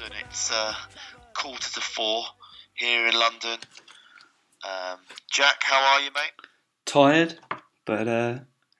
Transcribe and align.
London. 0.00 0.18
It's 0.28 0.50
uh, 0.50 0.74
quarter 1.34 1.70
to 1.70 1.80
four 1.80 2.24
here 2.74 3.06
in 3.06 3.14
London. 3.14 3.58
Um, 4.64 4.98
Jack, 5.30 5.62
how 5.62 5.94
are 5.94 6.00
you, 6.00 6.10
mate? 6.14 6.32
tired, 6.90 7.38
but 7.84 8.08
uh, 8.08 8.38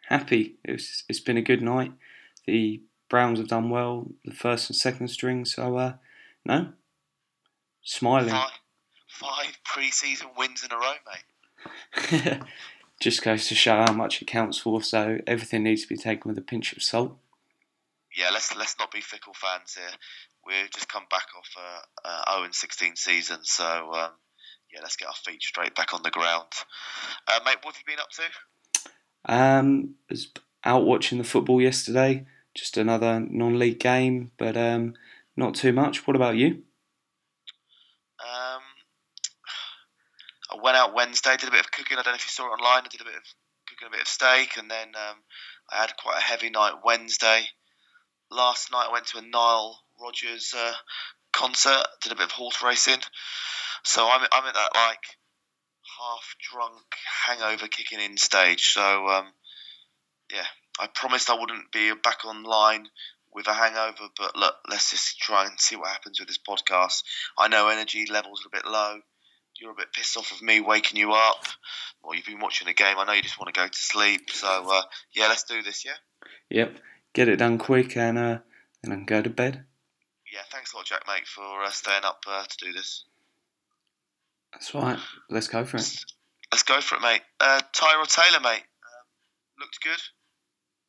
happy. 0.08 0.56
It 0.64 0.72
was, 0.72 1.04
it's 1.08 1.20
been 1.20 1.36
a 1.36 1.42
good 1.42 1.62
night. 1.62 1.92
The 2.46 2.82
Browns 3.08 3.38
have 3.38 3.48
done 3.48 3.70
well, 3.70 4.08
the 4.24 4.34
first 4.34 4.68
and 4.68 4.76
second 4.76 5.08
string, 5.08 5.44
so 5.44 5.76
uh, 5.76 5.94
no, 6.44 6.72
smiling. 7.82 8.30
Five, 8.30 8.50
five 9.08 9.58
pre-season 9.64 10.28
wins 10.36 10.64
in 10.64 10.72
a 10.72 10.76
row, 10.76 10.94
mate. 12.20 12.40
Just 13.00 13.22
goes 13.22 13.46
to 13.48 13.54
show 13.54 13.76
how 13.86 13.92
much 13.92 14.20
it 14.20 14.26
counts 14.26 14.58
for. 14.58 14.82
So 14.82 15.18
everything 15.26 15.62
needs 15.62 15.82
to 15.82 15.88
be 15.88 15.96
taken 15.96 16.28
with 16.28 16.36
a 16.36 16.42
pinch 16.42 16.74
of 16.74 16.82
salt. 16.82 17.16
Yeah, 18.14 18.30
let's 18.32 18.54
let's 18.56 18.76
not 18.78 18.90
be 18.90 19.00
fickle 19.00 19.34
fans 19.34 19.74
here. 19.74 19.96
We've 20.50 20.70
just 20.70 20.88
come 20.88 21.04
back 21.08 21.26
off 21.38 21.48
a, 22.04 22.08
a 22.08 22.34
0 22.34 22.44
and 22.46 22.54
16 22.54 22.96
season, 22.96 23.38
so 23.44 23.64
um, 23.64 24.10
yeah, 24.72 24.80
let's 24.82 24.96
get 24.96 25.06
our 25.06 25.14
feet 25.14 25.40
straight 25.42 25.76
back 25.76 25.94
on 25.94 26.02
the 26.02 26.10
ground. 26.10 26.48
Uh, 27.28 27.38
mate, 27.44 27.58
what 27.62 27.76
have 27.76 27.82
you 27.86 27.92
been 27.92 28.00
up 28.00 28.10
to? 28.10 29.32
Um, 29.32 29.94
was 30.08 30.32
out 30.64 30.84
watching 30.84 31.18
the 31.18 31.24
football 31.24 31.60
yesterday. 31.60 32.26
Just 32.52 32.76
another 32.76 33.20
non-league 33.20 33.78
game, 33.78 34.32
but 34.38 34.56
um, 34.56 34.94
not 35.36 35.54
too 35.54 35.72
much. 35.72 36.04
What 36.08 36.16
about 36.16 36.36
you? 36.36 36.62
Um, 38.18 38.62
I 40.50 40.56
went 40.60 40.76
out 40.76 40.96
Wednesday, 40.96 41.36
did 41.36 41.48
a 41.48 41.52
bit 41.52 41.60
of 41.60 41.70
cooking. 41.70 41.96
I 41.96 42.02
don't 42.02 42.12
know 42.12 42.16
if 42.16 42.24
you 42.24 42.30
saw 42.30 42.46
it 42.46 42.58
online. 42.58 42.82
I 42.84 42.88
did 42.90 43.02
a 43.02 43.04
bit 43.04 43.14
of 43.14 43.22
cooking, 43.68 43.86
a 43.86 43.90
bit 43.92 44.00
of 44.00 44.08
steak, 44.08 44.56
and 44.58 44.68
then 44.68 44.88
um, 44.96 45.18
I 45.70 45.76
had 45.76 45.96
quite 45.96 46.18
a 46.18 46.22
heavy 46.22 46.50
night 46.50 46.80
Wednesday. 46.84 47.44
Last 48.32 48.72
night 48.72 48.88
I 48.88 48.92
went 48.92 49.06
to 49.06 49.18
a 49.18 49.22
Nile 49.22 49.80
Rodgers 50.00 50.54
uh, 50.56 50.72
concert. 51.32 51.84
Did 52.02 52.12
a 52.12 52.16
bit 52.16 52.24
of 52.24 52.32
horse 52.32 52.62
racing. 52.62 53.00
So 53.84 54.06
I'm 54.06 54.26
I'm 54.32 54.46
at 54.46 54.54
that 54.54 54.74
like 54.74 55.04
half 56.00 56.34
drunk 56.52 56.84
hangover 57.26 57.68
kicking 57.68 58.00
in 58.00 58.16
stage. 58.16 58.72
So 58.72 59.08
um, 59.08 59.26
yeah, 60.32 60.46
I 60.78 60.86
promised 60.86 61.30
I 61.30 61.38
wouldn't 61.38 61.72
be 61.72 61.92
back 61.94 62.24
online 62.24 62.88
with 63.32 63.46
a 63.46 63.54
hangover, 63.54 64.08
but 64.18 64.36
look, 64.36 64.54
let's 64.68 64.90
just 64.90 65.18
try 65.20 65.46
and 65.46 65.60
see 65.60 65.76
what 65.76 65.88
happens 65.88 66.18
with 66.18 66.28
this 66.28 66.38
podcast. 66.38 67.04
I 67.38 67.48
know 67.48 67.68
energy 67.68 68.06
levels 68.10 68.44
are 68.44 68.48
a 68.48 68.60
bit 68.60 68.70
low. 68.70 69.00
You're 69.60 69.72
a 69.72 69.74
bit 69.74 69.92
pissed 69.92 70.16
off 70.16 70.32
of 70.32 70.42
me 70.42 70.60
waking 70.60 70.98
you 70.98 71.12
up, 71.12 71.44
or 72.02 72.14
you've 72.14 72.24
been 72.24 72.40
watching 72.40 72.68
a 72.68 72.72
game. 72.72 72.96
I 72.98 73.04
know 73.04 73.12
you 73.12 73.22
just 73.22 73.38
want 73.38 73.52
to 73.52 73.60
go 73.60 73.68
to 73.68 73.78
sleep. 73.78 74.30
So 74.30 74.48
uh, 74.70 74.82
yeah, 75.12 75.28
let's 75.28 75.44
do 75.44 75.62
this. 75.62 75.84
Yeah, 75.84 75.92
Yep, 76.48 76.78
get 77.12 77.28
it 77.28 77.36
done 77.36 77.58
quick 77.58 77.96
and 77.96 78.18
uh, 78.18 78.38
and 78.82 78.92
then 78.92 79.04
go 79.04 79.22
to 79.22 79.30
bed. 79.30 79.64
Yeah. 80.40 80.44
Thanks 80.50 80.72
a 80.72 80.76
lot, 80.76 80.86
Jack, 80.86 81.02
mate, 81.06 81.26
for 81.26 81.62
uh, 81.62 81.70
staying 81.70 82.04
up 82.04 82.22
uh, 82.26 82.44
to 82.44 82.64
do 82.64 82.72
this. 82.72 83.04
That's 84.52 84.74
right. 84.74 84.98
Let's 85.28 85.48
go 85.48 85.64
for 85.64 85.76
it. 85.76 86.04
Let's 86.52 86.62
go 86.62 86.80
for 86.80 86.96
it, 86.96 87.02
mate. 87.02 87.22
Uh, 87.38 87.60
Tyrod 87.72 88.08
Taylor, 88.08 88.40
mate, 88.40 88.62
um, 88.62 89.06
looked 89.60 89.82
good. 89.82 90.00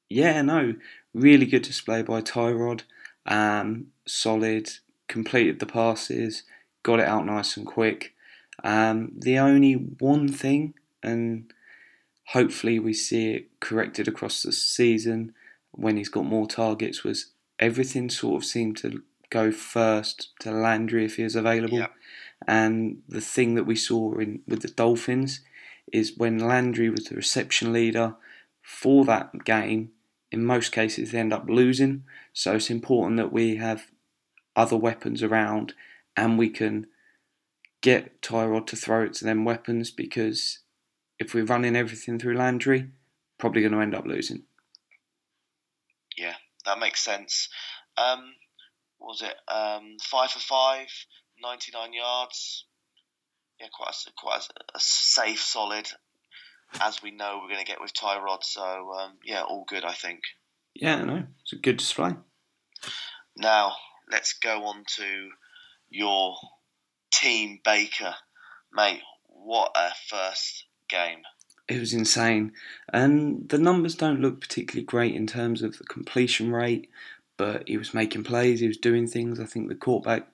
Yeah, 0.10 0.42
no, 0.42 0.76
really 1.14 1.46
good 1.46 1.62
display 1.64 2.02
by 2.02 2.22
Tyrod. 2.22 2.84
Um, 3.26 3.88
solid, 4.08 4.70
completed 5.08 5.60
the 5.60 5.66
passes, 5.66 6.44
got 6.84 7.00
it 7.00 7.08
out 7.08 7.26
nice 7.26 7.58
and 7.58 7.66
quick. 7.66 8.14
Um, 8.64 9.12
the 9.18 9.38
only 9.38 9.74
one 9.74 10.28
thing, 10.30 10.74
and 11.04 11.52
hopefully 12.28 12.80
we 12.80 12.94
see 12.94 13.34
it 13.34 13.60
corrected 13.60 14.08
across 14.08 14.42
the 14.42 14.52
season 14.52 15.34
when 15.72 15.98
he's 15.98 16.10
got 16.10 16.26
more 16.26 16.48
targets, 16.48 17.04
was 17.04 17.32
everything 17.60 18.10
sort 18.10 18.42
of 18.42 18.46
seemed 18.46 18.78
to 18.78 19.04
go 19.32 19.52
first 19.52 20.30
to 20.42 20.52
Landry 20.52 21.06
if 21.06 21.16
he 21.16 21.24
is 21.24 21.36
available. 21.36 21.80
Yeah. 21.80 21.88
And 22.48 23.02
the 23.08 23.22
thing 23.22 23.56
that 23.56 23.64
we 23.64 23.76
saw 23.76 24.18
in 24.20 24.42
with 24.48 24.62
the 24.62 24.68
Dolphins 24.68 25.42
is 25.92 26.18
when 26.18 26.38
Landry 26.38 26.90
was 26.90 27.06
the 27.06 27.16
reception 27.16 27.74
leader 27.74 28.16
for 28.62 29.06
that 29.06 29.44
game, 29.44 29.92
in 30.32 30.46
most 30.46 30.72
cases 30.72 31.12
they 31.12 31.20
end 31.20 31.34
up 31.34 31.50
losing. 31.50 32.04
So 32.34 32.56
it's 32.56 32.70
important 32.70 33.18
that 33.18 33.34
we 33.34 33.56
have 33.56 33.88
other 34.56 34.78
weapons 34.78 35.24
around 35.24 35.74
and 36.16 36.38
we 36.38 36.50
can 36.50 36.88
get 37.82 38.22
Tyrod 38.22 38.68
to 38.68 38.76
throw 38.76 39.04
it 39.04 39.14
to 39.16 39.26
them 39.26 39.46
weapons 39.46 39.92
because 39.92 40.60
if 41.20 41.34
we're 41.34 41.46
running 41.46 41.76
everything 41.76 42.20
through 42.20 42.38
Landry, 42.38 42.90
probably 43.38 43.62
going 43.62 43.74
to 43.74 43.80
end 43.80 43.96
up 43.96 44.06
losing. 44.06 44.44
Yeah, 46.18 46.36
that 46.66 46.80
makes 46.80 47.04
sense. 47.04 47.50
Um, 47.98 48.34
what 49.02 49.20
was 49.20 49.22
it? 49.24 49.36
Um, 49.52 49.98
five 50.00 50.30
for 50.30 50.40
five, 50.40 50.88
99 51.42 51.94
yards. 51.94 52.66
Yeah, 53.60 53.68
quite 53.74 53.96
a, 54.08 54.12
quite 54.16 54.42
a, 54.42 54.78
a 54.78 54.80
safe, 54.80 55.42
solid, 55.42 55.88
as 56.80 57.02
we 57.02 57.10
know 57.10 57.40
we're 57.42 57.52
going 57.52 57.66
to 57.66 57.70
get 57.70 57.82
with 57.82 57.94
Tyrod. 57.94 58.44
So 58.44 58.62
um, 58.62 59.14
yeah, 59.26 59.42
all 59.42 59.66
good, 59.68 59.84
I 59.84 59.94
think. 59.94 60.20
Yeah, 60.76 61.04
no, 61.04 61.24
it's 61.42 61.54
a 61.54 61.58
good 61.58 61.78
display. 61.78 62.12
Now 63.36 63.74
let's 64.12 64.34
go 64.34 64.66
on 64.66 64.84
to 64.98 65.30
your 65.90 66.36
team, 67.12 67.60
Baker, 67.66 68.14
mate. 68.72 69.02
What 69.26 69.72
a 69.76 69.90
first 70.10 70.66
game! 70.90 71.24
It 71.68 71.80
was 71.80 71.94
insane. 71.94 72.52
And 72.94 73.50
the 73.50 73.58
numbers 73.58 73.96
don't 73.96 74.22
look 74.22 74.42
particularly 74.42 74.86
great 74.86 75.16
in 75.16 75.26
terms 75.26 75.64
of 75.64 75.78
the 75.78 75.86
completion 75.86 76.52
rate, 76.52 76.90
but 77.42 77.68
he 77.68 77.76
was 77.76 77.92
making 77.92 78.24
plays, 78.24 78.60
he 78.60 78.68
was 78.68 78.78
doing 78.78 79.08
things. 79.08 79.40
I 79.40 79.46
think 79.46 79.68
the 79.68 79.74
quarterback 79.74 80.28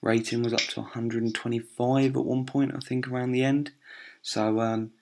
rating 0.00 0.42
was 0.42 0.54
up 0.54 0.60
to 0.60 0.80
125 0.80 2.16
at 2.16 2.24
one 2.24 2.46
point, 2.46 2.72
I 2.74 2.78
think, 2.78 3.06
around 3.06 3.32
the 3.32 3.44
end. 3.44 3.72
So, 4.22 4.60
um, 4.60 4.92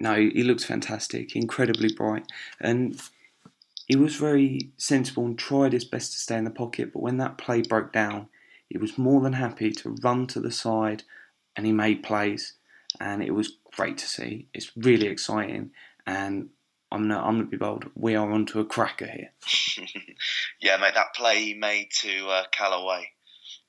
no, 0.00 0.14
he 0.14 0.42
looks 0.42 0.64
fantastic, 0.64 1.36
incredibly 1.36 1.92
bright. 1.92 2.24
And 2.58 2.98
he 3.86 3.94
was 3.94 4.16
very 4.16 4.70
sensible 4.78 5.26
and 5.26 5.38
tried 5.38 5.74
his 5.74 5.84
best 5.84 6.14
to 6.14 6.18
stay 6.18 6.38
in 6.38 6.44
the 6.44 6.50
pocket, 6.50 6.94
but 6.94 7.02
when 7.02 7.18
that 7.18 7.36
play 7.36 7.60
broke 7.60 7.92
down, 7.92 8.28
he 8.70 8.78
was 8.78 8.96
more 8.96 9.20
than 9.20 9.34
happy 9.34 9.72
to 9.72 9.98
run 10.02 10.26
to 10.28 10.40
the 10.40 10.50
side 10.50 11.02
and 11.56 11.66
he 11.66 11.72
made 11.72 12.02
plays. 12.02 12.54
And 12.98 13.22
it 13.22 13.34
was 13.34 13.58
great 13.76 13.98
to 13.98 14.06
see. 14.06 14.48
It's 14.54 14.74
really 14.78 15.08
exciting. 15.08 15.72
And 16.06 16.48
I'm 16.90 17.08
not, 17.08 17.24
I'm 17.24 17.34
going 17.34 17.46
to 17.46 17.50
be 17.50 17.56
bold. 17.56 17.90
We 17.94 18.14
are 18.14 18.30
onto 18.30 18.60
a 18.60 18.64
cracker 18.64 19.06
here. 19.06 19.32
yeah, 20.60 20.76
mate, 20.76 20.94
that 20.94 21.14
play 21.14 21.42
he 21.42 21.54
made 21.54 21.88
to 22.02 22.28
uh, 22.28 22.44
Callaway, 22.52 23.10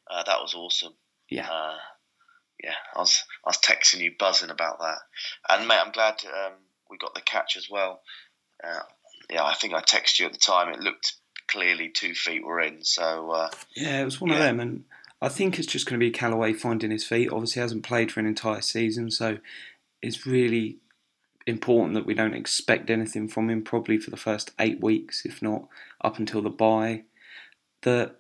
uh, 0.10 0.24
that 0.24 0.40
was 0.40 0.54
awesome. 0.54 0.94
Yeah. 1.30 1.50
Uh, 1.50 1.78
yeah, 2.64 2.74
I 2.96 3.00
was 3.00 3.24
I 3.46 3.50
was 3.50 3.60
texting 3.60 4.00
you, 4.00 4.14
buzzing 4.18 4.50
about 4.50 4.80
that, 4.80 4.98
and 5.50 5.68
mate, 5.68 5.80
I'm 5.84 5.92
glad 5.92 6.16
um, 6.26 6.54
we 6.90 6.98
got 6.98 7.14
the 7.14 7.22
catch 7.22 7.56
as 7.56 7.70
well. 7.70 8.02
Uh, 8.64 8.80
yeah, 9.30 9.44
I 9.44 9.54
think 9.54 9.74
I 9.74 9.82
texted 9.82 10.20
you 10.20 10.26
at 10.26 10.34
the 10.34 10.40
time. 10.40 10.70
It 10.70 10.80
looked 10.80 11.14
clearly 11.48 11.90
two 11.90 12.14
feet 12.14 12.44
were 12.44 12.60
in, 12.60 12.84
so 12.84 13.30
uh, 13.32 13.50
Yeah, 13.76 14.02
it 14.02 14.06
was 14.06 14.20
one 14.20 14.32
of 14.32 14.40
them, 14.40 14.60
and 14.60 14.86
I 15.22 15.30
think 15.30 15.60
it's 15.60 15.68
just 15.68 15.86
going 15.86 16.00
to 16.00 16.06
be 16.06 16.12
Callaway 16.12 16.54
finding 16.54 16.92
his 16.92 17.06
feet. 17.06 17.30
Obviously, 17.32 17.60
he 17.60 17.64
hasn't 17.64 17.84
played 17.84 18.12
for 18.12 18.20
an 18.20 18.26
entire 18.26 18.62
season, 18.62 19.12
so 19.12 19.38
it's 20.02 20.26
really 20.26 20.78
important 21.48 21.96
that 21.96 22.06
we 22.06 22.14
don't 22.14 22.36
expect 22.36 22.90
anything 22.90 23.28
from 23.28 23.50
him. 23.50 23.64
Probably 23.64 23.98
for 23.98 24.12
the 24.12 24.18
first 24.18 24.52
eight 24.60 24.82
weeks, 24.82 25.26
if 25.26 25.42
not 25.42 25.68
up 26.02 26.20
until 26.20 26.42
the 26.42 26.50
bye. 26.50 27.04
The 27.82 28.16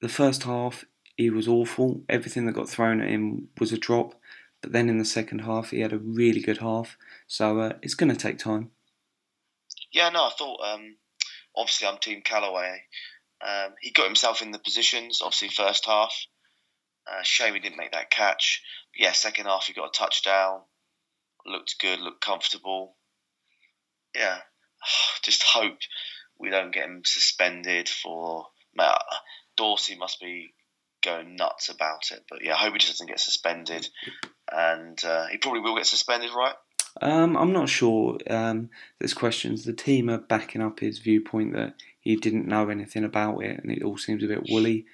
the 0.00 0.08
first 0.08 0.44
half 0.44 0.84
he 1.16 1.28
was 1.28 1.46
awful. 1.46 2.02
Everything 2.08 2.46
that 2.46 2.52
got 2.52 2.68
thrown 2.68 3.02
at 3.02 3.10
him 3.10 3.48
was 3.58 3.72
a 3.72 3.78
drop. 3.78 4.14
But 4.62 4.72
then 4.72 4.88
in 4.88 4.98
the 4.98 5.04
second 5.04 5.40
half, 5.40 5.70
he 5.70 5.80
had 5.80 5.92
a 5.92 5.98
really 5.98 6.40
good 6.40 6.58
half. 6.58 6.96
So 7.26 7.60
uh, 7.60 7.72
it's 7.82 7.94
going 7.94 8.10
to 8.10 8.16
take 8.16 8.38
time. 8.38 8.70
yeah, 9.92 10.08
no, 10.08 10.24
I 10.24 10.30
thought 10.30 10.60
um, 10.64 10.96
obviously 11.54 11.88
I'm 11.88 11.98
Team 11.98 12.22
Callaway. 12.24 12.84
Um, 13.46 13.74
he 13.80 13.90
got 13.90 14.06
himself 14.06 14.40
in 14.40 14.50
the 14.50 14.58
positions. 14.58 15.20
Obviously, 15.22 15.48
first 15.48 15.86
half. 15.86 16.14
Uh, 17.10 17.22
shame 17.22 17.54
he 17.54 17.60
didn't 17.60 17.78
make 17.78 17.92
that 17.92 18.10
catch. 18.10 18.62
But 18.92 19.04
yeah, 19.04 19.12
second 19.12 19.46
half 19.46 19.66
he 19.66 19.72
got 19.72 19.88
a 19.88 19.98
touchdown. 19.98 20.60
Looked 21.46 21.76
good. 21.80 22.00
Looked 22.00 22.20
comfortable. 22.20 22.96
yeah, 24.14 24.38
just 25.22 25.42
hope 25.42 25.78
we 26.38 26.50
don't 26.50 26.72
get 26.72 26.86
him 26.86 27.02
suspended 27.04 27.88
for. 27.88 28.46
Man, 28.74 28.94
Dorsey 29.56 29.96
must 29.96 30.20
be 30.20 30.54
going 31.02 31.36
nuts 31.36 31.68
about 31.68 32.10
it, 32.12 32.24
but 32.28 32.42
yeah, 32.42 32.54
I 32.54 32.58
hope 32.58 32.72
he 32.72 32.78
just 32.78 32.92
doesn't 32.92 33.08
get 33.08 33.20
suspended, 33.20 33.88
and 34.50 35.02
uh, 35.04 35.26
he 35.26 35.38
probably 35.38 35.60
will 35.60 35.76
get 35.76 35.86
suspended, 35.86 36.30
right? 36.36 36.54
Um, 37.00 37.36
I'm 37.36 37.52
not 37.52 37.68
sure. 37.68 38.18
Um, 38.28 38.70
there's 38.98 39.14
questions. 39.14 39.64
The 39.64 39.72
team 39.72 40.10
are 40.10 40.18
backing 40.18 40.62
up 40.62 40.80
his 40.80 40.98
viewpoint 40.98 41.52
that 41.54 41.74
he 42.00 42.16
didn't 42.16 42.48
know 42.48 42.68
anything 42.68 43.04
about 43.04 43.42
it, 43.44 43.62
and 43.62 43.70
it 43.70 43.82
all 43.82 43.98
seems 43.98 44.24
a 44.24 44.28
bit 44.28 44.46
woolly. 44.50 44.86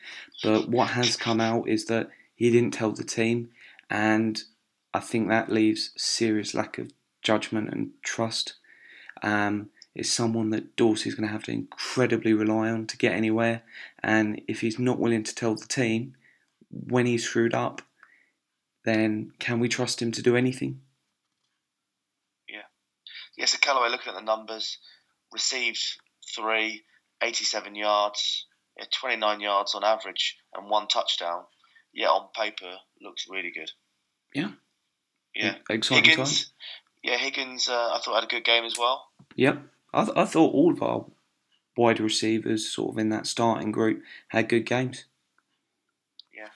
But 0.42 0.68
what 0.68 0.90
has 0.90 1.16
come 1.16 1.40
out 1.40 1.68
is 1.68 1.86
that 1.86 2.10
he 2.34 2.50
didn't 2.50 2.72
tell 2.72 2.92
the 2.92 3.04
team, 3.04 3.50
and 3.88 4.42
I 4.96 5.00
think 5.00 5.28
that 5.28 5.52
leaves 5.52 5.90
serious 5.98 6.54
lack 6.54 6.78
of 6.78 6.90
judgment 7.20 7.68
and 7.68 7.90
trust. 8.02 8.54
Um, 9.22 9.68
is 9.94 10.10
someone 10.10 10.48
that 10.50 10.74
Dorsey's 10.74 11.14
going 11.14 11.26
to 11.26 11.32
have 11.32 11.44
to 11.44 11.52
incredibly 11.52 12.32
rely 12.32 12.70
on 12.70 12.86
to 12.86 12.96
get 12.96 13.12
anywhere, 13.12 13.62
and 14.02 14.40
if 14.48 14.62
he's 14.62 14.78
not 14.78 14.98
willing 14.98 15.22
to 15.22 15.34
tell 15.34 15.54
the 15.54 15.66
team 15.66 16.14
when 16.70 17.04
he's 17.04 17.24
screwed 17.28 17.52
up, 17.52 17.82
then 18.86 19.32
can 19.38 19.60
we 19.60 19.68
trust 19.68 20.00
him 20.00 20.12
to 20.12 20.22
do 20.22 20.34
anything? 20.34 20.80
Yeah, 22.48 22.68
Yes, 23.36 23.52
so 23.52 23.58
Callaway, 23.58 23.90
looking 23.90 24.14
at 24.14 24.18
the 24.18 24.24
numbers, 24.24 24.78
received 25.30 25.82
three, 26.34 26.84
87 27.22 27.74
yards, 27.74 28.46
29 28.98 29.40
yards 29.40 29.74
on 29.74 29.84
average, 29.84 30.38
and 30.54 30.70
one 30.70 30.88
touchdown. 30.88 31.44
Yeah, 31.92 32.08
on 32.08 32.28
paper, 32.34 32.76
looks 33.02 33.26
really 33.28 33.52
good. 33.54 33.70
Yeah. 34.34 34.52
Yeah. 35.36 35.56
Exciting 35.68 36.04
Higgins, 36.04 36.18
times. 36.18 36.52
yeah, 37.02 37.16
Higgins, 37.18 37.68
uh, 37.68 37.72
I 37.92 38.00
thought 38.02 38.14
had 38.14 38.24
a 38.24 38.34
good 38.34 38.44
game 38.44 38.64
as 38.64 38.78
well. 38.78 39.06
Yep. 39.36 39.62
I, 39.92 40.04
th- 40.04 40.16
I 40.16 40.24
thought 40.24 40.54
all 40.54 40.72
of 40.72 40.82
our 40.82 41.04
wide 41.76 42.00
receivers, 42.00 42.72
sort 42.72 42.94
of 42.94 42.98
in 42.98 43.10
that 43.10 43.26
starting 43.26 43.70
group, 43.70 44.02
had 44.28 44.48
good 44.48 44.64
games. 44.66 45.04
Yeah, 46.34 46.48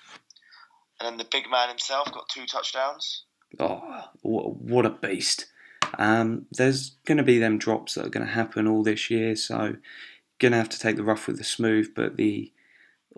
and 0.98 1.08
then 1.08 1.16
the 1.18 1.28
big 1.30 1.50
man 1.50 1.68
himself 1.68 2.10
got 2.12 2.28
two 2.28 2.46
touchdowns. 2.46 3.24
Oh, 3.58 4.04
what 4.22 4.86
a 4.86 4.90
beast! 4.90 5.46
Um, 5.98 6.46
there's 6.52 6.90
going 7.04 7.18
to 7.18 7.24
be 7.24 7.38
them 7.38 7.58
drops 7.58 7.94
that 7.94 8.06
are 8.06 8.10
going 8.10 8.26
to 8.26 8.32
happen 8.32 8.66
all 8.66 8.82
this 8.82 9.10
year, 9.10 9.36
so 9.36 9.76
going 10.38 10.52
to 10.52 10.58
have 10.58 10.68
to 10.70 10.78
take 10.78 10.96
the 10.96 11.04
rough 11.04 11.26
with 11.26 11.38
the 11.38 11.44
smooth. 11.44 11.92
But 11.94 12.16
the 12.16 12.52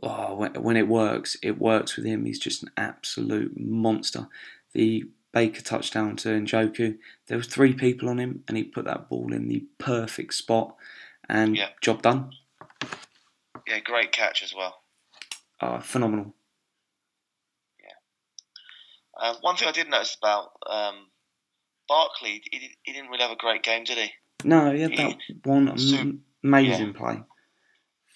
oh, 0.03 0.35
when, 0.37 0.55
when 0.55 0.77
it 0.77 0.89
works, 0.89 1.37
it 1.43 1.59
works 1.61 1.97
with 1.97 2.07
him. 2.07 2.25
He's 2.25 2.39
just 2.39 2.63
an 2.63 2.71
absolute 2.77 3.59
monster. 3.59 4.29
The 4.73 5.05
Baker 5.33 5.63
touchdown 5.63 6.17
to 6.17 6.29
Njoku, 6.29 6.99
there 7.27 7.39
were 7.39 7.45
three 7.45 7.73
people 7.73 8.09
on 8.09 8.19
him, 8.19 8.45
and 8.47 8.57
he 8.57 8.65
put 8.65 8.85
that 8.85 9.09
ball 9.09 9.33
in 9.33 9.49
the 9.49 9.65
perfect 9.79 10.35
spot, 10.35 10.77
and 11.29 11.57
Yeah. 11.57 11.71
job 11.81 12.03
done. 12.03 12.33
Yeah, 13.67 13.81
great 13.81 14.13
catch 14.13 14.43
as 14.43 14.55
well. 14.55 14.83
Uh, 15.61 15.81
phenomenal. 15.81 16.35
Uh, 19.23 19.35
one 19.41 19.57
thing 19.57 19.69
I 19.69 19.73
did 19.73 19.89
notice 19.89 20.17
about 20.21 20.53
um, 20.67 21.07
Barkley, 21.89 22.43
he, 22.51 22.77
he 22.83 22.93
didn't 22.93 23.11
really 23.11 23.23
have 23.23 23.31
a 23.31 23.37
great 23.37 23.63
game, 23.63 23.85
did 23.85 23.99
he? 23.99 24.11
No, 24.45 24.73
he 24.73 24.81
had 24.81 24.97
that 24.97 25.17
one 25.45 26.23
amazing 26.43 26.95
play. 26.95 27.23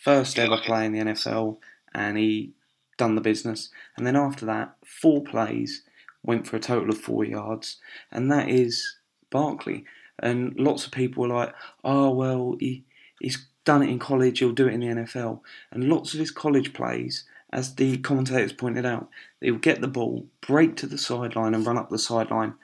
First 0.01 0.37
Yeah, 0.37 0.45
ever 0.45 0.57
like 0.57 0.65
play 0.65 0.87
in 0.87 0.93
the 0.93 0.99
NFL, 1.01 1.59
and 1.95 2.17
he 2.17 2.55
done 2.97 3.15
the 3.15 3.21
business. 3.21 3.71
And 3.97 4.07
then 4.07 4.17
after 4.17 4.47
that, 4.47 4.77
four 4.85 5.23
plays 5.23 5.83
went 6.27 6.47
for 6.47 6.57
a 6.57 6.61
total 6.61 6.91
of 6.91 6.99
four 6.99 7.25
yards, 7.25 7.79
and 8.11 8.31
that 8.31 8.49
is 8.49 8.97
Barkley. 9.31 9.85
And 10.19 10.59
lots 10.59 10.87
of 10.87 10.93
people 10.93 11.23
were 11.23 11.35
like, 11.35 11.55
"Oh 11.85 12.11
well, 12.11 12.57
he 12.59 12.85
he's 13.21 13.47
done 13.65 13.83
it 13.83 13.91
in 13.91 13.99
college. 13.99 14.39
He'll 14.39 14.53
do 14.53 14.69
it 14.69 14.75
in 14.75 14.81
the 14.81 14.87
NFL." 14.87 15.41
And 15.71 15.89
lots 15.89 16.15
of 16.15 16.21
his 16.21 16.31
college 16.31 16.73
plays, 16.73 17.25
as 17.53 17.75
the 17.75 17.99
commentators 17.99 18.53
pointed 18.53 18.85
out, 18.85 19.09
he'll 19.41 19.57
get 19.57 19.81
the 19.81 19.89
ball, 19.89 20.27
break 20.41 20.77
to 20.77 20.87
the 20.87 20.99
sideline, 20.99 21.55
and 21.55 21.67
run 21.67 21.79
up 21.79 21.91
the 21.91 21.99
sideline. 21.99 22.55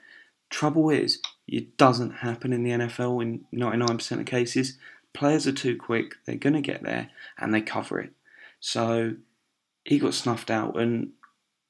Trouble 0.49 0.89
is, 0.89 1.19
it 1.47 1.77
doesn't 1.77 2.17
happen 2.17 2.53
in 2.53 2.63
the 2.63 2.71
NFL 2.71 3.21
in 3.21 3.45
99% 3.53 4.19
of 4.19 4.25
cases. 4.25 4.77
Players 5.13 5.47
are 5.47 5.51
too 5.51 5.77
quick, 5.77 6.15
they're 6.25 6.35
going 6.35 6.53
to 6.53 6.61
get 6.61 6.83
there, 6.83 7.09
and 7.39 7.53
they 7.53 7.61
cover 7.61 7.99
it. 7.99 8.11
So 8.59 9.15
he 9.83 9.99
got 9.99 10.13
snuffed 10.13 10.51
out, 10.51 10.77
and 10.79 11.11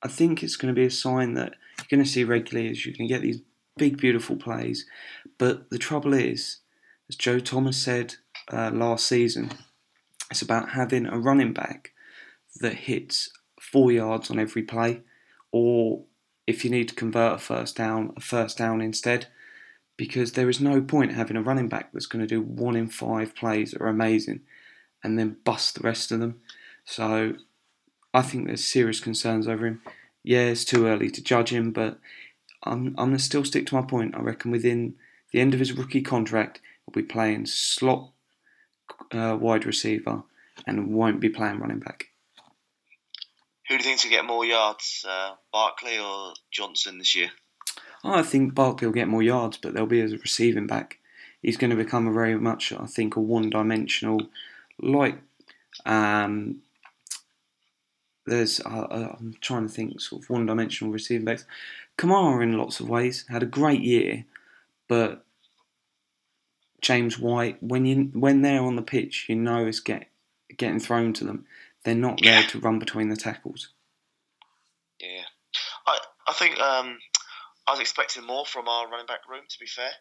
I 0.01 0.07
think 0.07 0.43
it's 0.43 0.57
going 0.57 0.73
to 0.73 0.79
be 0.79 0.85
a 0.85 0.91
sign 0.91 1.33
that 1.35 1.55
going 1.93 2.03
to 2.03 2.09
see 2.09 2.23
regularly 2.23 2.71
as 2.71 2.87
you 2.87 2.93
can 2.93 3.05
get 3.05 3.21
these 3.21 3.41
big, 3.77 3.97
beautiful 3.97 4.35
plays. 4.35 4.87
But 5.37 5.69
the 5.69 5.77
trouble 5.77 6.13
is, 6.13 6.57
as 7.07 7.15
Joe 7.15 7.37
Thomas 7.39 7.77
said 7.77 8.15
uh, 8.51 8.71
last 8.73 9.05
season, 9.05 9.51
it's 10.31 10.41
about 10.41 10.69
having 10.69 11.05
a 11.05 11.19
running 11.19 11.53
back 11.53 11.91
that 12.61 12.73
hits 12.73 13.29
four 13.61 13.91
yards 13.91 14.31
on 14.31 14.39
every 14.39 14.63
play, 14.63 15.01
or 15.51 16.05
if 16.47 16.65
you 16.65 16.71
need 16.71 16.89
to 16.89 16.95
convert 16.95 17.35
a 17.35 17.37
first 17.37 17.75
down, 17.75 18.11
a 18.17 18.21
first 18.21 18.57
down 18.57 18.81
instead. 18.81 19.27
Because 19.95 20.31
there 20.31 20.49
is 20.49 20.59
no 20.59 20.81
point 20.81 21.13
having 21.13 21.37
a 21.37 21.43
running 21.43 21.69
back 21.69 21.93
that's 21.93 22.07
going 22.07 22.25
to 22.25 22.35
do 22.35 22.41
one 22.41 22.75
in 22.75 22.87
five 22.87 23.35
plays 23.35 23.71
that 23.71 23.81
are 23.81 23.87
amazing 23.87 24.39
and 25.03 25.19
then 25.19 25.37
bust 25.45 25.75
the 25.75 25.81
rest 25.81 26.11
of 26.11 26.19
them. 26.19 26.41
So 26.83 27.35
I 28.11 28.23
think 28.23 28.47
there's 28.47 28.65
serious 28.65 28.99
concerns 28.99 29.47
over 29.47 29.67
him. 29.67 29.83
Yeah, 30.23 30.45
it's 30.45 30.65
too 30.65 30.87
early 30.87 31.09
to 31.11 31.21
judge 31.21 31.51
him, 31.51 31.71
but 31.71 31.99
I'm, 32.63 32.87
I'm 32.97 33.09
going 33.09 33.17
to 33.17 33.23
still 33.23 33.43
stick 33.43 33.65
to 33.67 33.75
my 33.75 33.81
point. 33.81 34.15
I 34.15 34.21
reckon 34.21 34.51
within 34.51 34.95
the 35.31 35.41
end 35.41 35.53
of 35.53 35.59
his 35.59 35.73
rookie 35.73 36.01
contract, 36.01 36.61
he'll 36.85 36.93
be 36.93 37.07
playing 37.07 37.45
slot 37.45 38.09
uh, 39.11 39.37
wide 39.39 39.65
receiver 39.65 40.23
and 40.65 40.93
won't 40.93 41.19
be 41.19 41.29
playing 41.29 41.59
running 41.59 41.79
back. 41.79 42.07
Who 43.67 43.77
do 43.77 43.83
you 43.83 43.89
think's 43.89 44.03
going 44.03 44.11
to 44.11 44.17
get 44.17 44.25
more 44.25 44.45
yards, 44.45 45.05
uh, 45.07 45.31
Barkley 45.51 45.97
or 45.97 46.33
Johnson 46.51 46.97
this 46.97 47.15
year? 47.15 47.31
I 48.03 48.21
think 48.21 48.53
Barkley 48.53 48.87
will 48.87 48.93
get 48.93 49.07
more 49.07 49.23
yards, 49.23 49.57
but 49.57 49.73
they'll 49.73 49.85
be 49.85 50.01
as 50.01 50.11
a 50.11 50.17
receiving 50.17 50.67
back. 50.67 50.99
He's 51.41 51.57
going 51.57 51.71
to 51.71 51.75
become 51.75 52.07
a 52.07 52.13
very 52.13 52.37
much, 52.37 52.71
I 52.73 52.85
think, 52.85 53.15
a 53.15 53.21
one-dimensional, 53.21 54.27
like 54.79 55.17
um, 55.85 56.61
there's. 58.25 58.59
Uh, 58.61 58.87
uh, 58.89 59.15
I'm 59.19 59.35
trying 59.41 59.67
to 59.67 59.73
think, 59.73 59.99
sort 60.01 60.23
of 60.23 60.29
one-dimensional 60.29 60.93
receiving 60.93 61.25
backs. 61.25 61.45
Kamara, 61.97 62.43
in 62.43 62.57
lots 62.57 62.79
of 62.79 62.89
ways, 62.89 63.25
had 63.29 63.43
a 63.43 63.47
great 63.47 63.81
year, 63.81 64.25
but 64.87 65.25
James 66.81 67.17
White, 67.17 67.61
when 67.63 67.85
you 67.85 68.11
when 68.13 68.41
they're 68.41 68.61
on 68.61 68.75
the 68.75 68.81
pitch, 68.81 69.27
you 69.29 69.35
know 69.35 69.65
it's 69.65 69.79
get 69.79 70.07
getting 70.57 70.79
thrown 70.79 71.13
to 71.13 71.23
them. 71.23 71.45
They're 71.83 71.95
not 71.95 72.19
there 72.21 72.43
to 72.43 72.59
run 72.59 72.79
between 72.79 73.09
the 73.09 73.15
tackles. 73.15 73.69
Yeah, 74.99 75.23
I 75.87 75.99
I 76.27 76.33
think 76.33 76.59
um, 76.59 76.97
I 77.67 77.71
was 77.71 77.79
expecting 77.79 78.25
more 78.25 78.45
from 78.45 78.67
our 78.67 78.89
running 78.89 79.05
back 79.05 79.29
room. 79.29 79.43
To 79.47 79.59
be 79.59 79.67
fair, 79.67 79.91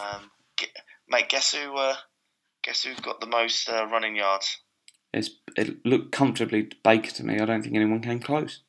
um, 0.00 0.30
ge- 0.58 0.72
mate, 1.08 1.28
guess 1.28 1.54
who? 1.54 1.76
Uh, 1.76 1.96
guess 2.62 2.84
who 2.84 2.94
got 3.02 3.20
the 3.20 3.26
most 3.26 3.68
uh, 3.68 3.86
running 3.86 4.16
yards? 4.16 4.58
It's, 5.12 5.30
it 5.56 5.84
looked 5.86 6.12
comfortably 6.12 6.70
Baker 6.82 7.10
to 7.12 7.24
me. 7.24 7.40
I 7.40 7.44
don't 7.44 7.62
think 7.62 7.74
anyone 7.74 8.00
came 8.00 8.20
close. 8.20 8.60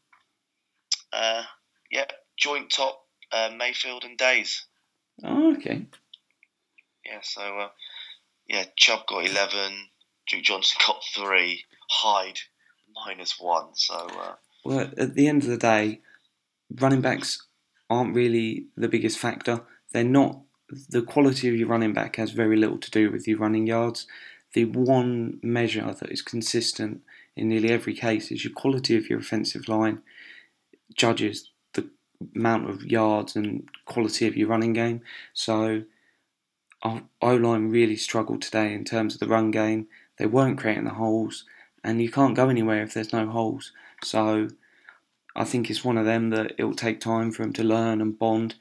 Uh, 1.12 1.43
yeah, 1.91 2.05
joint 2.38 2.69
top 2.69 3.05
uh, 3.31 3.50
Mayfield 3.58 4.03
and 4.03 4.17
Dayes. 4.17 4.65
Oh, 5.24 5.53
okay. 5.55 5.86
Yeah, 7.05 7.19
so 7.22 7.41
uh, 7.41 7.69
yeah, 8.48 8.65
Chubb 8.75 9.05
got 9.08 9.25
eleven, 9.25 9.74
Duke 10.27 10.43
Johnson 10.43 10.77
got 10.88 11.01
three, 11.13 11.63
Hyde 11.89 12.39
minus 13.05 13.39
one. 13.39 13.69
So 13.74 13.96
uh, 13.96 14.34
Well, 14.63 14.91
at 14.98 15.15
the 15.15 15.27
end 15.27 15.43
of 15.43 15.50
the 15.50 15.58
day, 15.58 16.01
running 16.79 17.01
backs 17.01 17.46
aren't 17.89 18.15
really 18.15 18.67
the 18.77 18.88
biggest 18.88 19.17
factor. 19.17 19.62
They're 19.91 20.03
not. 20.03 20.41
The 20.89 21.01
quality 21.01 21.50
of 21.50 21.55
your 21.55 21.67
running 21.67 21.93
back 21.93 22.17
has 22.17 22.29
very 22.29 22.55
little 22.55 22.77
to 22.77 22.91
do 22.91 23.12
with 23.12 23.27
your 23.27 23.39
running 23.39 23.65
yards. 23.65 24.05
The 24.53 24.65
one 24.65 25.39
measure 25.44 25.94
that 25.94 26.12
is 26.12 26.22
consistent 26.22 27.01
in 27.36 27.50
nearly 27.50 27.70
every 27.70 27.94
case 27.94 28.32
is 28.32 28.44
your 28.44 28.53
quality 28.53 28.98
of 28.98 29.10
your 29.10 29.20
offensive 29.20 29.68
line 29.68 30.01
judges 30.94 31.51
the 31.74 31.89
amount 32.36 32.70
of 32.70 32.86
yards 32.86 33.36
and 33.36 33.70
quality 33.86 34.27
of 34.27 34.36
your 34.36 34.48
running 34.48 34.74
game. 34.74 35.01
So, 35.34 35.84
our 36.82 37.03
O 37.22 37.36
line 37.36 37.70
really 37.70 37.96
struggled 37.96 38.41
today 38.41 38.74
in 38.74 38.86
terms 38.86 39.13
of 39.13 39.20
the 39.20 39.27
run 39.27 39.51
game. 39.51 39.88
They 40.18 40.25
weren't 40.25 40.60
creating 40.60 40.86
the 40.86 40.91
holes, 40.91 41.46
and 41.84 42.01
you 42.01 42.10
can't 42.10 42.36
go 42.36 42.50
anywhere 42.50 42.84
if 42.84 42.94
there's 42.94 43.13
no 43.13 43.27
holes. 43.27 43.72
So, 44.03 44.50
I 45.36 45.44
think 45.44 45.70
it's 45.70 45.86
one 45.86 45.98
of 45.98 46.06
them 46.06 46.32
that 46.32 46.53
it 46.58 46.63
will 46.63 46.74
take 46.74 47.00
time 47.00 47.32
for 47.32 47.44
him 47.44 47.53
to 47.53 47.63
learn 47.63 48.01
and 48.01 48.18
bond. 48.18 48.56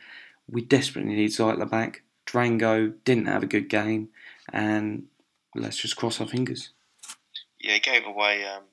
We 0.49 0.63
desperately 0.63 1.15
need 1.15 1.31
Zeitler 1.31 1.69
back. 1.69 2.03
Drango 2.27 2.95
didn't 3.05 3.27
have 3.27 3.43
a 3.43 3.47
good 3.47 3.69
game, 3.69 4.11
and 4.53 5.07
let's 5.55 5.79
just 5.79 5.97
cross 5.97 6.21
our 6.21 6.27
fingers. 6.27 6.71
yeah, 7.61 7.75
he 7.75 7.81
gave 7.81 8.07
away. 8.07 8.45
Um, 8.45 8.65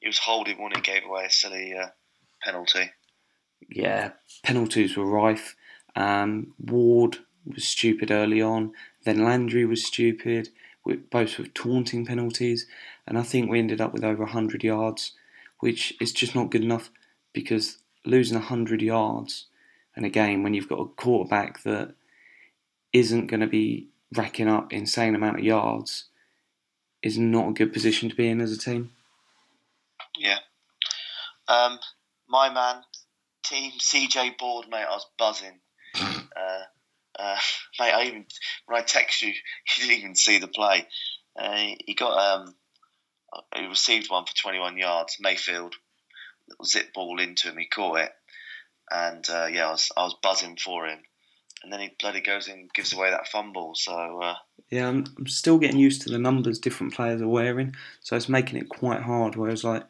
he 0.00 0.08
was 0.08 0.18
holding 0.18 0.60
one. 0.60 0.72
He 0.74 0.80
gave 0.80 1.04
away 1.04 1.24
a 1.26 1.30
silly 1.30 1.74
uh, 1.74 1.88
penalty. 2.42 2.90
Yeah, 3.68 4.10
penalties 4.42 4.96
were 4.96 5.06
rife. 5.06 5.56
Um, 5.96 6.54
Ward 6.58 7.18
was 7.46 7.64
stupid 7.64 8.10
early 8.10 8.42
on. 8.42 8.72
Then 9.04 9.24
Landry 9.24 9.64
was 9.64 9.84
stupid, 9.84 10.50
with, 10.84 11.08
both 11.10 11.38
with 11.38 11.54
taunting 11.54 12.04
penalties. 12.04 12.66
And 13.06 13.18
I 13.18 13.22
think 13.22 13.50
we 13.50 13.58
ended 13.58 13.80
up 13.80 13.92
with 13.92 14.04
over 14.04 14.24
100 14.24 14.62
yards, 14.62 15.12
which 15.60 15.94
is 16.00 16.12
just 16.12 16.34
not 16.34 16.50
good 16.50 16.62
enough 16.62 16.90
because 17.32 17.78
losing 18.04 18.36
100 18.36 18.82
yards 18.82 19.46
and 19.96 20.04
a 20.04 20.10
game 20.10 20.42
when 20.42 20.54
you've 20.54 20.68
got 20.68 20.80
a 20.80 20.86
quarterback 20.86 21.62
that 21.62 21.94
isn't 22.92 23.26
going 23.26 23.40
to 23.40 23.46
be 23.46 23.88
racking 24.14 24.48
up 24.48 24.72
insane 24.72 25.14
amount 25.14 25.38
of 25.38 25.44
yards 25.44 26.04
is 27.04 27.18
not 27.18 27.50
a 27.50 27.52
good 27.52 27.72
position 27.72 28.08
to 28.08 28.16
be 28.16 28.28
in 28.28 28.40
as 28.40 28.50
a 28.50 28.58
team. 28.58 28.90
Yeah. 30.18 30.38
Um, 31.46 31.78
my 32.28 32.52
man, 32.52 32.82
team 33.44 33.72
CJ 33.78 34.38
Board, 34.38 34.66
mate, 34.70 34.86
I 34.88 34.94
was 34.94 35.06
buzzing. 35.18 35.60
uh, 35.94 36.62
uh, 37.18 37.36
mate, 37.78 37.92
I 37.92 38.04
even 38.04 38.26
when 38.66 38.80
I 38.80 38.84
text 38.84 39.22
you, 39.22 39.28
you 39.76 39.86
didn't 39.86 39.98
even 39.98 40.16
see 40.16 40.38
the 40.38 40.48
play. 40.48 40.86
Uh, 41.38 41.74
he 41.84 41.94
got 41.94 42.16
um, 42.16 42.54
he 43.54 43.66
received 43.66 44.10
one 44.10 44.24
for 44.24 44.34
21 44.34 44.78
yards. 44.78 45.16
Mayfield, 45.20 45.74
little 46.48 46.64
zip 46.64 46.94
ball 46.94 47.20
into 47.20 47.48
him. 47.48 47.58
He 47.58 47.66
caught 47.66 47.98
it, 47.98 48.12
and 48.90 49.28
uh, 49.28 49.46
yeah, 49.46 49.68
I 49.68 49.70
was 49.72 49.90
I 49.96 50.04
was 50.04 50.16
buzzing 50.22 50.56
for 50.56 50.86
him. 50.86 51.00
And 51.64 51.72
then 51.72 51.80
he 51.80 51.96
bloody 51.98 52.20
goes 52.20 52.46
in, 52.46 52.58
and 52.58 52.72
gives 52.74 52.92
away 52.92 53.10
that 53.10 53.26
fumble. 53.26 53.74
So 53.74 54.20
uh, 54.22 54.34
Yeah, 54.70 54.86
I'm, 54.86 55.06
I'm 55.18 55.26
still 55.26 55.58
getting 55.58 55.80
used 55.80 56.02
to 56.02 56.10
the 56.10 56.18
numbers 56.18 56.58
different 56.58 56.92
players 56.92 57.22
are 57.22 57.28
wearing, 57.28 57.74
so 58.00 58.16
it's 58.16 58.28
making 58.28 58.58
it 58.58 58.68
quite 58.68 59.00
hard. 59.00 59.34
Whereas, 59.34 59.64
like, 59.64 59.84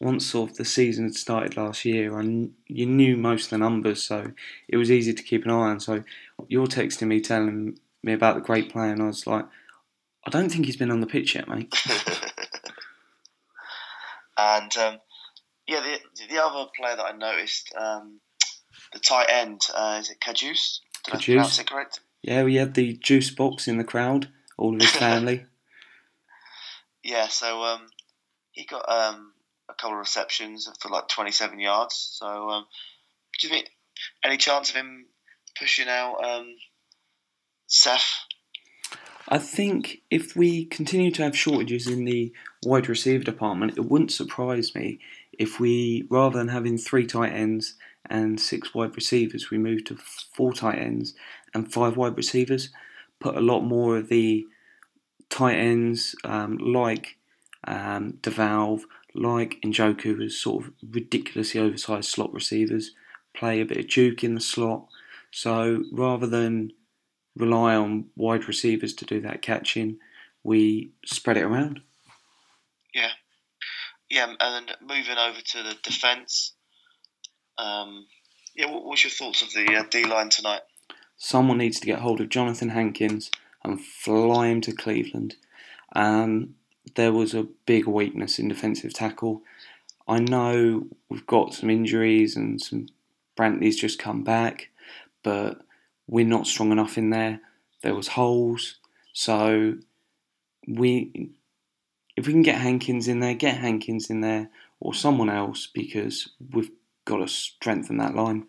once 0.00 0.24
sort 0.24 0.52
of 0.52 0.56
the 0.56 0.64
season 0.64 1.04
had 1.04 1.16
started 1.16 1.56
last 1.56 1.84
year, 1.84 2.16
and 2.20 2.52
you 2.68 2.86
knew 2.86 3.16
most 3.16 3.46
of 3.46 3.50
the 3.50 3.58
numbers, 3.58 4.00
so 4.02 4.32
it 4.68 4.76
was 4.76 4.92
easy 4.92 5.12
to 5.12 5.22
keep 5.24 5.44
an 5.44 5.50
eye 5.50 5.70
on. 5.70 5.80
So 5.80 6.04
you're 6.46 6.68
texting 6.68 7.08
me 7.08 7.20
telling 7.20 7.78
me 8.04 8.12
about 8.12 8.36
the 8.36 8.40
great 8.40 8.70
player, 8.70 8.92
and 8.92 9.02
I 9.02 9.06
was 9.06 9.26
like, 9.26 9.46
I 10.24 10.30
don't 10.30 10.50
think 10.50 10.66
he's 10.66 10.76
been 10.76 10.92
on 10.92 11.00
the 11.00 11.06
pitch 11.08 11.34
yet, 11.34 11.48
mate. 11.48 11.74
and 14.38 14.76
um, 14.76 14.98
yeah, 15.66 15.80
the 15.80 15.98
the 16.28 16.42
other 16.42 16.70
player 16.76 16.96
that 16.96 17.14
I 17.14 17.16
noticed, 17.16 17.72
um, 17.76 18.20
the 18.92 19.00
tight 19.00 19.26
end, 19.28 19.62
uh, 19.74 19.98
is 20.00 20.10
it 20.10 20.20
Cajuste? 20.20 20.80
Did 21.04 21.14
I 21.14 21.18
pronounce 21.18 21.58
yeah, 22.22 22.44
we 22.44 22.54
had 22.54 22.74
the 22.74 22.94
juice 22.94 23.30
box 23.30 23.66
in 23.66 23.78
the 23.78 23.84
crowd, 23.84 24.28
all 24.56 24.74
of 24.74 24.80
his 24.80 24.90
family. 24.92 25.44
Yeah, 27.02 27.26
so 27.28 27.62
um, 27.62 27.88
he 28.52 28.64
got 28.64 28.88
um, 28.88 29.32
a 29.68 29.74
couple 29.74 29.94
of 29.94 29.98
receptions 29.98 30.70
for 30.80 30.88
like 30.88 31.08
27 31.08 31.58
yards. 31.58 32.10
So 32.12 32.26
um, 32.50 32.66
do 33.38 33.48
you 33.48 33.52
think 33.52 33.70
any 34.24 34.36
chance 34.36 34.70
of 34.70 34.76
him 34.76 35.06
pushing 35.58 35.88
out 35.88 36.24
um, 36.24 36.54
Seth? 37.66 38.08
I 39.28 39.38
think 39.38 40.02
if 40.10 40.36
we 40.36 40.66
continue 40.66 41.10
to 41.12 41.22
have 41.22 41.36
shortages 41.36 41.86
in 41.86 42.04
the 42.04 42.32
wide 42.64 42.88
receiver 42.88 43.24
department, 43.24 43.78
it 43.78 43.86
wouldn't 43.86 44.12
surprise 44.12 44.74
me 44.74 45.00
if 45.32 45.58
we, 45.58 46.06
rather 46.10 46.38
than 46.38 46.48
having 46.48 46.76
three 46.76 47.06
tight 47.06 47.32
ends 47.32 47.74
and 48.12 48.38
six 48.38 48.74
wide 48.74 48.94
receivers, 48.94 49.50
we 49.50 49.56
move 49.56 49.84
to 49.84 49.96
four 49.96 50.52
tight 50.52 50.78
ends 50.78 51.14
and 51.54 51.72
five 51.72 51.96
wide 51.96 52.16
receivers. 52.16 52.68
Put 53.20 53.36
a 53.36 53.40
lot 53.40 53.62
more 53.62 53.96
of 53.96 54.08
the 54.08 54.46
tight 55.30 55.56
ends, 55.56 56.14
um, 56.22 56.58
like 56.58 57.16
um, 57.66 58.18
DeValve, 58.20 58.82
like 59.14 59.58
Njoku, 59.64 60.22
as 60.22 60.38
sort 60.38 60.66
of 60.66 60.72
ridiculously 60.90 61.58
oversized 61.58 62.10
slot 62.10 62.32
receivers, 62.34 62.92
play 63.34 63.60
a 63.60 63.64
bit 63.64 63.78
of 63.78 63.86
juke 63.86 64.22
in 64.22 64.34
the 64.34 64.40
slot. 64.40 64.86
So 65.30 65.84
rather 65.90 66.26
than 66.26 66.72
rely 67.34 67.74
on 67.74 68.10
wide 68.14 68.46
receivers 68.46 68.92
to 68.94 69.06
do 69.06 69.22
that 69.22 69.40
catching, 69.40 69.98
we 70.44 70.92
spread 71.06 71.38
it 71.38 71.44
around. 71.44 71.80
Yeah. 72.94 73.12
Yeah, 74.10 74.34
and 74.38 74.76
moving 74.82 75.16
over 75.16 75.40
to 75.40 75.62
the 75.62 75.76
defence. 75.82 76.52
Um, 77.58 78.06
yeah, 78.54 78.70
what 78.70 78.84
was 78.84 79.02
your 79.04 79.10
thoughts 79.10 79.42
of 79.42 79.52
the 79.52 79.76
uh, 79.76 79.84
D 79.90 80.04
line 80.04 80.28
tonight? 80.28 80.62
Someone 81.16 81.58
needs 81.58 81.78
to 81.80 81.86
get 81.86 82.00
hold 82.00 82.20
of 82.20 82.28
Jonathan 82.28 82.70
Hankins 82.70 83.30
and 83.64 83.80
fly 83.80 84.48
him 84.48 84.60
to 84.62 84.72
Cleveland. 84.72 85.36
Um, 85.94 86.54
there 86.96 87.12
was 87.12 87.34
a 87.34 87.46
big 87.66 87.86
weakness 87.86 88.38
in 88.38 88.48
defensive 88.48 88.92
tackle. 88.92 89.42
I 90.08 90.18
know 90.18 90.86
we've 91.08 91.26
got 91.26 91.54
some 91.54 91.70
injuries 91.70 92.36
and 92.36 92.60
some 92.60 92.88
Brantley's 93.36 93.78
just 93.78 93.98
come 93.98 94.24
back, 94.24 94.68
but 95.22 95.62
we're 96.06 96.26
not 96.26 96.46
strong 96.46 96.72
enough 96.72 96.98
in 96.98 97.10
there. 97.10 97.40
There 97.82 97.94
was 97.94 98.08
holes, 98.08 98.76
so 99.12 99.74
we 100.66 101.30
if 102.16 102.26
we 102.26 102.32
can 102.32 102.42
get 102.42 102.60
Hankins 102.60 103.08
in 103.08 103.20
there, 103.20 103.34
get 103.34 103.56
Hankins 103.56 104.10
in 104.10 104.20
there 104.20 104.50
or 104.80 104.92
someone 104.92 105.30
else 105.30 105.66
because 105.72 106.28
we've 106.52 106.70
got 107.04 107.18
to 107.18 107.28
strengthen 107.28 107.98
that 107.98 108.14
line. 108.14 108.46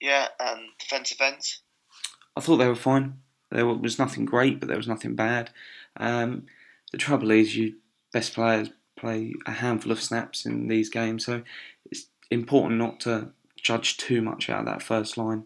Yeah, 0.00 0.28
and 0.40 0.60
defensive 0.80 1.20
ends. 1.20 1.62
I 2.36 2.40
thought 2.40 2.56
they 2.56 2.68
were 2.68 2.74
fine. 2.74 3.18
There 3.50 3.66
was 3.66 3.98
nothing 3.98 4.24
great, 4.24 4.58
but 4.58 4.68
there 4.68 4.76
was 4.76 4.88
nothing 4.88 5.14
bad. 5.14 5.50
Um, 5.96 6.46
the 6.90 6.98
trouble 6.98 7.30
is, 7.30 7.56
you 7.56 7.76
best 8.12 8.34
players 8.34 8.70
play 8.96 9.34
a 9.46 9.52
handful 9.52 9.92
of 9.92 10.00
snaps 10.00 10.46
in 10.46 10.68
these 10.68 10.88
games, 10.88 11.24
so 11.24 11.42
it's 11.90 12.06
important 12.30 12.78
not 12.78 13.00
to 13.00 13.32
judge 13.56 13.96
too 13.96 14.22
much 14.22 14.48
out 14.48 14.60
of 14.60 14.66
that 14.66 14.82
first 14.82 15.16
line. 15.16 15.44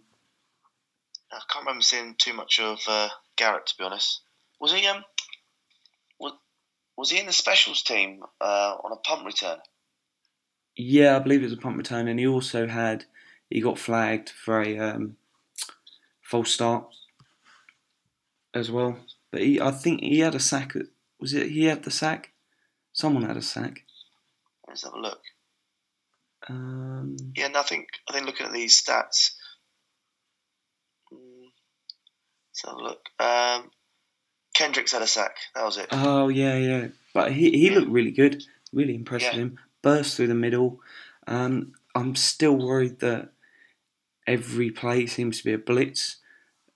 I 1.30 1.40
can't 1.50 1.66
remember 1.66 1.82
seeing 1.82 2.14
too 2.16 2.32
much 2.32 2.60
of 2.60 2.80
uh, 2.88 3.08
Garrett 3.36 3.66
to 3.66 3.74
be 3.76 3.84
honest. 3.84 4.20
Was 4.60 4.72
he 4.72 4.86
um 4.86 5.04
was, 6.18 6.32
was 6.96 7.10
he 7.10 7.18
in 7.18 7.26
the 7.26 7.32
specials 7.32 7.82
team 7.82 8.22
uh, 8.40 8.76
on 8.82 8.92
a 8.92 8.96
punt 8.96 9.26
return? 9.26 9.58
Yeah, 10.76 11.16
I 11.16 11.18
believe 11.20 11.40
it 11.40 11.44
was 11.44 11.52
a 11.52 11.56
punt 11.56 11.76
return, 11.76 12.06
and 12.08 12.18
he 12.18 12.26
also 12.26 12.66
had 12.66 13.04
he 13.50 13.60
got 13.60 13.78
flagged 13.78 14.30
for 14.30 14.60
a 14.60 14.78
um, 14.78 15.16
false 16.22 16.50
start 16.50 16.86
as 18.54 18.70
well. 18.70 18.98
But 19.32 19.42
he, 19.42 19.60
I 19.60 19.70
think 19.70 20.00
he 20.02 20.20
had 20.20 20.34
a 20.34 20.40
sack. 20.40 20.74
Was 21.20 21.32
it 21.32 21.50
he 21.50 21.64
had 21.64 21.82
the 21.84 21.90
sack? 21.90 22.32
Someone 22.92 23.24
had 23.24 23.36
a 23.36 23.42
sack. 23.42 23.84
Let's 24.68 24.84
have 24.84 24.94
a 24.94 24.98
look. 24.98 25.20
Um, 26.48 27.16
Yeah, 27.36 27.48
no, 27.48 27.60
I 27.60 27.62
think 27.62 27.88
I 28.08 28.12
think 28.12 28.26
looking 28.26 28.46
at 28.46 28.52
these 28.52 28.80
stats. 28.80 29.32
mm, 31.12 31.48
Let's 32.50 32.64
have 32.64 32.74
a 32.74 32.82
look. 32.82 33.00
Um, 33.18 33.70
Kendricks 34.54 34.92
had 34.92 35.02
a 35.02 35.06
sack. 35.06 35.36
That 35.54 35.64
was 35.64 35.78
it. 35.78 35.88
Oh 35.92 36.28
yeah, 36.28 36.56
yeah. 36.56 36.88
But 37.14 37.32
he 37.32 37.50
he 37.52 37.70
looked 37.70 37.90
really 37.90 38.10
good. 38.10 38.42
Really 38.72 38.94
impressed 38.94 39.24
Yeah. 39.26 39.30
with 39.32 39.40
him. 39.40 39.58
Burst 39.82 40.16
through 40.16 40.28
the 40.28 40.34
middle. 40.34 40.80
Um, 41.26 41.72
I'm 41.94 42.14
still 42.16 42.56
worried 42.56 43.00
that 43.00 43.30
every 44.26 44.70
play 44.70 45.06
seems 45.06 45.38
to 45.38 45.44
be 45.44 45.52
a 45.52 45.58
blitz. 45.58 46.16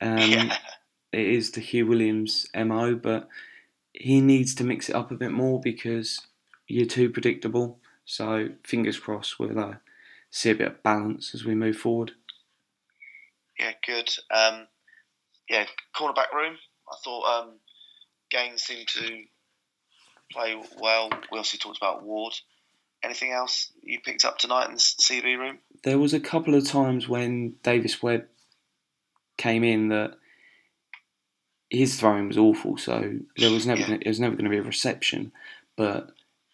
Um, 0.01 0.19
yeah, 0.31 0.57
It 1.13 1.27
is 1.27 1.51
the 1.51 1.61
Hugh 1.61 1.87
Williams 1.87 2.47
mo, 2.55 2.95
but 2.95 3.29
he 3.93 4.21
needs 4.21 4.55
to 4.57 4.65
mix 4.65 4.89
it 4.89 4.95
up 4.95 5.11
a 5.11 5.17
bit 5.17 5.33
more 5.33 5.61
because 5.61 6.21
you're 6.69 6.87
too 6.87 7.11
predictable. 7.11 7.81
So 8.05 8.51
fingers 8.65 8.99
crossed 8.99 9.39
we'll 9.39 9.59
uh, 9.59 9.75
see 10.31 10.51
a 10.51 10.55
bit 10.55 10.69
of 10.69 10.83
balance 10.83 11.35
as 11.35 11.45
we 11.45 11.55
move 11.55 11.77
forward. 11.77 12.13
yeah, 13.59 13.73
good. 13.85 14.09
Um, 14.31 14.67
yeah, 15.49 15.67
cornerback 15.97 16.33
room. 16.33 16.57
I 16.89 16.97
thought 17.05 17.25
um, 17.25 17.51
Gaines 18.31 18.63
seemed 18.63 18.89
to 18.89 19.25
play 20.33 20.57
well. 20.81 21.11
We 21.33 21.39
also 21.39 21.59
talked 21.59 21.79
about 21.79 22.05
Ward. 22.05 22.35
Anything 23.03 23.33
else 23.33 23.73
you 23.83 23.99
picked 24.01 24.25
up 24.25 24.39
tonight 24.39 24.67
in 24.69 24.75
the 24.75 24.79
CB 24.79 25.39
room? 25.39 25.59
There 25.85 25.99
was 25.99 26.13
a 26.13 26.21
couple 26.21 26.55
of 26.55 26.67
times 26.67 27.09
when 27.09 27.55
Davis 27.63 28.03
Webb 28.03 28.27
came 29.39 29.65
in 29.65 29.89
that 29.89 30.17
his 31.71 31.99
throwing 31.99 32.29
was 32.29 32.37
awful, 32.37 32.77
so 32.77 33.19
there 33.37 33.51
was 33.51 33.67
never 33.67 33.81
Yeah. 33.81 33.87
gonna, 33.87 33.99
it 34.03 34.09
was 34.09 34.21
never 34.21 34.35
going 34.35 34.45
to 34.45 34.51
be 34.51 34.59
a 34.59 34.63
reception, 34.63 35.33
but 35.77 36.11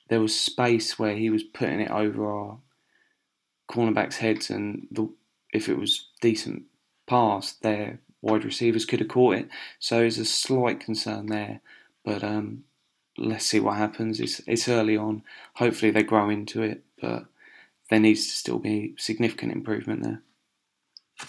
there 0.08 0.20
was 0.20 0.38
space 0.38 0.98
where 0.98 1.16
he 1.16 1.30
was 1.30 1.42
putting 1.42 1.80
it 1.80 1.90
over 1.90 2.30
our 2.30 2.58
cornerbacks' 3.68 4.18
heads, 4.18 4.50
and 4.50 4.86
the, 4.92 5.08
if 5.52 5.68
it 5.68 5.78
was 5.78 6.08
decent 6.20 6.64
pass, 7.06 7.52
their 7.54 7.98
wide 8.20 8.44
receivers 8.44 8.84
could 8.84 9.00
have 9.00 9.08
caught 9.08 9.36
it. 9.36 9.48
So 9.80 9.98
there's 9.98 10.18
a 10.18 10.24
slight 10.24 10.80
concern 10.80 11.26
there, 11.26 11.60
but 12.04 12.22
um, 12.22 12.64
let's 13.18 13.46
see 13.46 13.60
what 13.60 13.76
happens. 13.76 14.20
It's 14.20 14.40
it's 14.46 14.68
early 14.68 14.96
on. 14.96 15.22
Hopefully 15.54 15.90
they 15.90 16.02
grow 16.02 16.28
into 16.30 16.62
it, 16.62 16.82
but 17.00 17.26
there 17.90 18.00
needs 18.00 18.26
to 18.26 18.32
still 18.32 18.58
be 18.58 18.94
significant 18.98 19.52
improvement 19.52 20.02
there. 20.02 20.22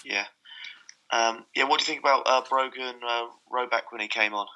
Yeah. 0.03 0.25
Um, 1.12 1.46
yeah, 1.56 1.63
what 1.63 1.79
do 1.79 1.84
you 1.84 1.88
think 1.88 2.01
about 2.01 2.24
uh, 2.25 2.41
Brogan 2.50 2.96
uh, 3.08 3.27
Roback 3.51 3.84
when 3.91 4.01
he 4.01 4.08
came 4.08 4.34
on? 4.34 4.48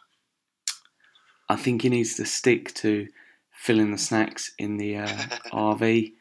I 1.48 1.56
think 1.56 1.82
he 1.82 1.90
needs 1.90 2.16
to 2.16 2.26
stick 2.26 2.74
to 2.76 3.08
filling 3.52 3.92
the 3.92 3.98
snacks 3.98 4.52
in 4.58 4.78
the 4.78 4.98
uh, 4.98 5.08
RV. 5.54 6.14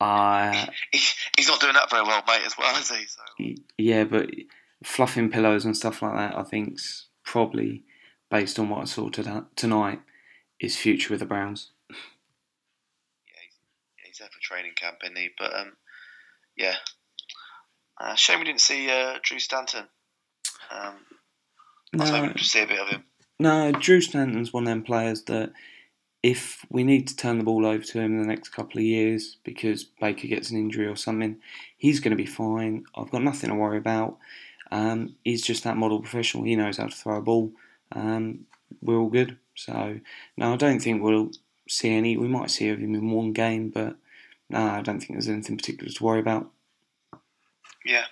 Uh, 0.00 0.66
He, 0.92 1.00
he's 1.36 1.48
not 1.48 1.60
doing 1.60 1.74
that 1.74 1.90
very 1.90 2.02
well, 2.02 2.22
mate, 2.26 2.42
as 2.44 2.56
well, 2.58 2.76
is 2.76 2.90
he? 2.90 3.04
So, 3.06 3.62
yeah, 3.78 4.04
but 4.04 4.30
fluffing 4.84 5.30
pillows 5.30 5.64
and 5.64 5.76
stuff 5.76 6.02
like 6.02 6.14
that, 6.14 6.36
I 6.36 6.42
think's 6.42 7.06
probably 7.24 7.84
based 8.30 8.58
on 8.58 8.68
what 8.68 8.82
I 8.82 8.84
saw 8.84 9.08
to 9.10 9.46
tonight, 9.56 10.00
is 10.60 10.76
future 10.76 11.12
with 11.12 11.20
the 11.20 11.26
Browns. 11.26 11.70
yeah, 11.90 11.96
he's, 14.04 14.18
there 14.18 14.28
for 14.28 14.40
training 14.40 14.72
camp, 14.76 14.98
isn't 15.04 15.16
he? 15.16 15.30
But 15.38 15.54
um, 15.58 15.72
yeah, 16.56 16.74
uh, 18.00 18.14
shame 18.14 18.40
we 18.40 18.44
didn't 18.44 18.60
see 18.60 18.90
uh, 18.90 19.18
Drew 19.22 19.38
Stanton. 19.38 19.84
Um, 20.70 20.94
I 21.98 22.02
was 22.02 22.10
No, 22.10 22.16
hoping 22.16 22.36
to 22.36 22.44
see 22.44 22.60
a 22.62 22.66
bit 22.66 22.80
of 22.80 22.88
him. 22.88 23.04
no, 23.38 23.72
Drew 23.72 24.00
Stanton's 24.00 24.52
one 24.52 24.64
of 24.64 24.68
them 24.68 24.82
players 24.82 25.22
that 25.24 25.52
if 26.22 26.64
we 26.68 26.82
need 26.82 27.06
to 27.08 27.16
turn 27.16 27.38
the 27.38 27.44
ball 27.44 27.64
over 27.64 27.82
to 27.82 28.00
him 28.00 28.16
in 28.16 28.20
the 28.20 28.26
next 28.28 28.48
couple 28.48 28.78
of 28.78 28.84
years 28.84 29.36
because 29.44 29.84
Baker 29.84 30.26
gets 30.26 30.50
an 30.50 30.58
injury 30.58 30.86
or 30.86 30.96
something, 30.96 31.38
he's 31.76 32.00
going 32.00 32.10
to 32.10 32.16
be 32.16 32.26
fine. 32.26 32.84
I've 32.96 33.10
got 33.10 33.22
nothing 33.22 33.50
to 33.50 33.56
worry 33.56 33.78
about. 33.78 34.18
Um, 34.72 35.14
he's 35.24 35.42
just 35.42 35.64
that 35.64 35.76
model 35.76 36.00
professional. 36.00 36.44
He 36.44 36.56
knows 36.56 36.76
how 36.78 36.86
to 36.88 36.94
throw 36.94 37.16
a 37.18 37.22
ball. 37.22 37.52
Um, 37.92 38.46
we're 38.80 38.98
all 38.98 39.08
good. 39.08 39.38
So, 39.54 40.00
no, 40.36 40.52
I 40.52 40.56
don't 40.56 40.80
think 40.80 41.02
we'll 41.02 41.30
see 41.68 41.90
any. 41.90 42.16
We 42.16 42.28
might 42.28 42.50
see 42.50 42.68
him 42.68 42.94
in 42.94 43.10
one 43.10 43.32
game, 43.32 43.70
but 43.70 43.96
no, 44.48 44.60
I 44.60 44.82
don't 44.82 45.00
think 45.00 45.12
there's 45.12 45.28
anything 45.28 45.56
particular 45.56 45.92
to 45.92 46.04
worry 46.04 46.20
about. 46.20 46.50
Yeah. 47.84 48.04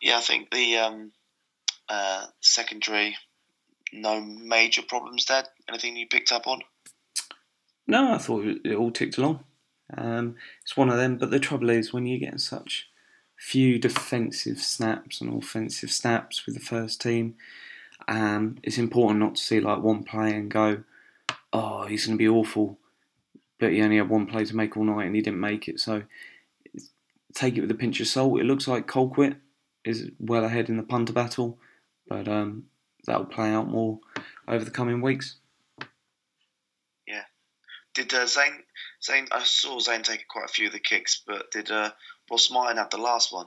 Yeah, 0.00 0.18
I 0.18 0.20
think 0.20 0.50
the 0.50 0.76
um, 0.76 1.12
uh, 1.88 2.26
secondary, 2.40 3.16
no 3.92 4.20
major 4.20 4.82
problems 4.82 5.26
there. 5.26 5.44
Anything 5.68 5.96
you 5.96 6.06
picked 6.06 6.32
up 6.32 6.46
on? 6.46 6.62
No, 7.86 8.12
I 8.12 8.18
thought 8.18 8.44
it 8.44 8.60
it 8.64 8.76
all 8.76 8.90
ticked 8.90 9.18
along. 9.18 9.40
Um, 9.96 10.36
it's 10.62 10.76
one 10.76 10.90
of 10.90 10.98
them, 10.98 11.16
but 11.16 11.30
the 11.30 11.40
trouble 11.40 11.70
is 11.70 11.92
when 11.92 12.06
you're 12.06 12.18
getting 12.18 12.38
such 12.38 12.87
few 13.38 13.78
defensive 13.78 14.58
snaps 14.58 15.20
and 15.20 15.32
offensive 15.42 15.90
snaps 15.90 16.44
with 16.44 16.54
the 16.54 16.60
first 16.60 17.00
team, 17.00 17.36
it's 18.62 18.78
important 18.78 19.20
not 19.20 19.36
to 19.36 19.42
see 19.42 19.60
like 19.60 19.82
one 19.82 20.02
play 20.02 20.34
and 20.34 20.50
go, 20.50 20.82
"Oh, 21.52 21.86
he's 21.86 22.06
going 22.06 22.18
to 22.18 22.22
be 22.22 22.28
awful," 22.28 22.78
but 23.58 23.72
he 23.72 23.82
only 23.82 23.96
had 23.96 24.08
one 24.08 24.26
play 24.26 24.44
to 24.44 24.56
make 24.56 24.76
all 24.76 24.84
night 24.84 25.06
and 25.06 25.14
he 25.14 25.22
didn't 25.22 25.40
make 25.40 25.68
it. 25.68 25.80
So 25.80 26.02
take 27.34 27.56
it 27.56 27.60
with 27.60 27.70
a 27.70 27.74
pinch 27.74 28.00
of 28.00 28.06
salt. 28.08 28.40
It 28.40 28.44
looks 28.44 28.66
like 28.66 28.86
Colquitt 28.86 29.36
is 29.84 30.10
well 30.18 30.44
ahead 30.44 30.68
in 30.68 30.76
the 30.76 30.82
punter 30.82 31.12
battle, 31.12 31.58
but 32.08 32.26
um, 32.28 32.64
that'll 33.06 33.26
play 33.26 33.50
out 33.50 33.68
more 33.68 34.00
over 34.46 34.64
the 34.64 34.70
coming 34.70 35.00
weeks. 35.00 35.36
Yeah. 37.06 37.24
Did 37.94 38.12
uh, 38.12 38.26
Zane? 38.26 38.62
Zane, 39.02 39.28
I 39.30 39.44
saw 39.44 39.78
Zane 39.78 40.02
take 40.02 40.26
quite 40.28 40.46
a 40.46 40.52
few 40.52 40.66
of 40.66 40.72
the 40.72 40.80
kicks, 40.80 41.22
but 41.26 41.50
did 41.50 41.70
uh, 41.70 41.90
Ross 42.30 42.50
Martin 42.50 42.76
have 42.76 42.90
the 42.90 42.98
last 42.98 43.32
one? 43.32 43.46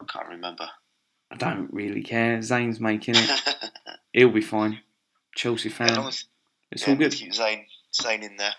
I 0.00 0.04
can't 0.04 0.28
remember. 0.28 0.68
I 1.30 1.36
don't 1.36 1.72
really 1.72 2.02
care. 2.02 2.42
Zane's 2.42 2.80
making 2.80 3.14
it. 3.16 3.30
He'll 4.12 4.30
be 4.30 4.40
fine. 4.40 4.80
Chelsea 5.34 5.68
fan. 5.68 5.90
as 5.98 6.24
It's 6.72 6.82
yeah, 6.86 6.90
all 6.90 6.96
good. 6.98 7.12
keep 7.12 7.32
Zane, 7.32 7.66
Zane 7.94 8.22
in 8.22 8.36
there. 8.36 8.54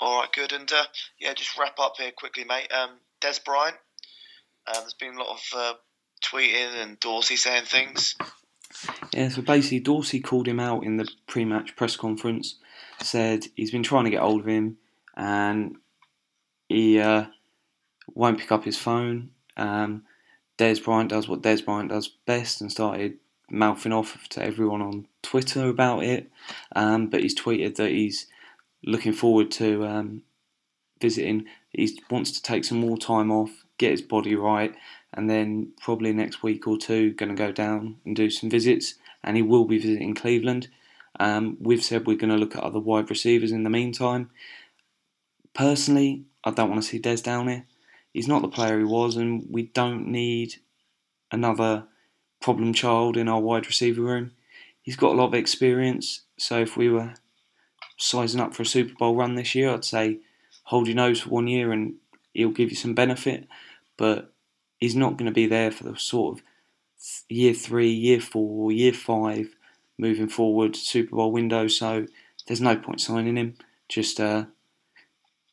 All 0.00 0.20
right, 0.20 0.32
good. 0.32 0.52
And 0.52 0.70
uh, 0.72 0.84
yeah, 1.20 1.32
just 1.34 1.56
wrap 1.56 1.78
up 1.78 1.94
here 1.98 2.10
quickly, 2.10 2.44
mate. 2.44 2.72
Um, 2.72 2.90
Dez 3.20 3.44
Bryant. 3.44 3.76
Uh, 4.66 4.80
there's 4.80 4.94
been 4.94 5.14
a 5.14 5.18
lot 5.18 5.36
of 5.36 5.40
uh, 5.56 5.74
tweeting 6.24 6.82
and 6.82 6.98
Dorsey 6.98 7.36
saying 7.36 7.64
things. 7.64 8.16
Yeah, 9.12 9.28
so 9.28 9.42
basically, 9.42 9.80
Dorsey 9.80 10.20
called 10.20 10.48
him 10.48 10.58
out 10.58 10.84
in 10.84 10.96
the 10.96 11.08
pre 11.26 11.44
match 11.44 11.76
press 11.76 11.96
conference, 11.96 12.56
said 13.00 13.46
he's 13.54 13.70
been 13.70 13.82
trying 13.82 14.04
to 14.04 14.10
get 14.10 14.20
hold 14.20 14.40
of 14.40 14.46
him 14.46 14.78
and 15.16 15.76
he 16.68 16.98
uh, 16.98 17.26
won't 18.14 18.38
pick 18.38 18.52
up 18.52 18.64
his 18.64 18.78
phone. 18.78 19.30
Um, 19.56 20.04
Dez 20.58 20.82
Bryant 20.82 21.10
does 21.10 21.28
what 21.28 21.42
Dez 21.42 21.64
Bryant 21.64 21.90
does 21.90 22.08
best 22.26 22.60
and 22.60 22.70
started 22.70 23.18
mouthing 23.50 23.92
off 23.92 24.28
to 24.30 24.42
everyone 24.42 24.82
on 24.82 25.06
Twitter 25.22 25.68
about 25.68 26.04
it. 26.04 26.30
Um, 26.74 27.08
but 27.08 27.20
he's 27.22 27.38
tweeted 27.38 27.76
that 27.76 27.90
he's 27.90 28.26
looking 28.84 29.12
forward 29.12 29.50
to 29.52 29.84
um, 29.84 30.22
visiting. 31.00 31.46
He 31.70 32.00
wants 32.10 32.32
to 32.32 32.42
take 32.42 32.64
some 32.64 32.78
more 32.78 32.96
time 32.96 33.30
off, 33.30 33.50
get 33.78 33.92
his 33.92 34.02
body 34.02 34.34
right, 34.34 34.74
and 35.12 35.28
then 35.28 35.72
probably 35.80 36.12
next 36.12 36.42
week 36.42 36.66
or 36.66 36.78
two 36.78 37.12
going 37.12 37.34
to 37.34 37.34
go 37.34 37.52
down 37.52 37.96
and 38.04 38.16
do 38.16 38.30
some 38.30 38.50
visits. 38.50 38.94
And 39.22 39.36
he 39.36 39.42
will 39.42 39.64
be 39.64 39.78
visiting 39.78 40.14
Cleveland. 40.14 40.68
Um, 41.20 41.56
we've 41.60 41.84
said 41.84 42.06
we're 42.06 42.16
going 42.16 42.32
to 42.32 42.38
look 42.38 42.56
at 42.56 42.64
other 42.64 42.80
wide 42.80 43.10
receivers 43.10 43.52
in 43.52 43.62
the 43.62 43.70
meantime. 43.70 44.30
Personally, 45.54 46.24
I 46.42 46.50
don't 46.50 46.70
want 46.70 46.82
to 46.82 46.88
see 46.88 46.98
Dez 46.98 47.22
down 47.22 47.48
here. 47.48 47.66
He's 48.12 48.28
not 48.28 48.42
the 48.42 48.48
player 48.48 48.78
he 48.78 48.84
was, 48.84 49.16
and 49.16 49.46
we 49.50 49.64
don't 49.64 50.08
need 50.08 50.56
another 51.30 51.84
problem 52.40 52.72
child 52.72 53.16
in 53.16 53.28
our 53.28 53.40
wide 53.40 53.66
receiver 53.66 54.02
room. 54.02 54.32
He's 54.82 54.96
got 54.96 55.12
a 55.12 55.16
lot 55.16 55.28
of 55.28 55.34
experience, 55.34 56.22
so 56.38 56.60
if 56.60 56.76
we 56.76 56.88
were 56.88 57.14
sizing 57.96 58.40
up 58.40 58.54
for 58.54 58.62
a 58.62 58.66
Super 58.66 58.94
Bowl 58.94 59.14
run 59.14 59.34
this 59.34 59.54
year, 59.54 59.70
I'd 59.70 59.84
say 59.84 60.18
hold 60.64 60.86
your 60.86 60.96
nose 60.96 61.20
for 61.20 61.30
one 61.30 61.46
year 61.46 61.72
and 61.72 61.94
he'll 62.34 62.50
give 62.50 62.70
you 62.70 62.76
some 62.76 62.94
benefit. 62.94 63.46
But 63.96 64.32
he's 64.78 64.96
not 64.96 65.16
going 65.16 65.26
to 65.26 65.32
be 65.32 65.46
there 65.46 65.70
for 65.70 65.84
the 65.84 65.96
sort 65.96 66.38
of 66.38 66.44
year 67.28 67.54
three, 67.54 67.90
year 67.90 68.20
four, 68.20 68.72
year 68.72 68.92
five, 68.92 69.54
moving 69.98 70.28
forward 70.28 70.74
Super 70.74 71.16
Bowl 71.16 71.32
window. 71.32 71.68
So 71.68 72.06
there's 72.46 72.60
no 72.60 72.76
point 72.76 73.00
signing 73.00 73.36
him. 73.36 73.54
Just 73.88 74.18
uh, 74.18 74.46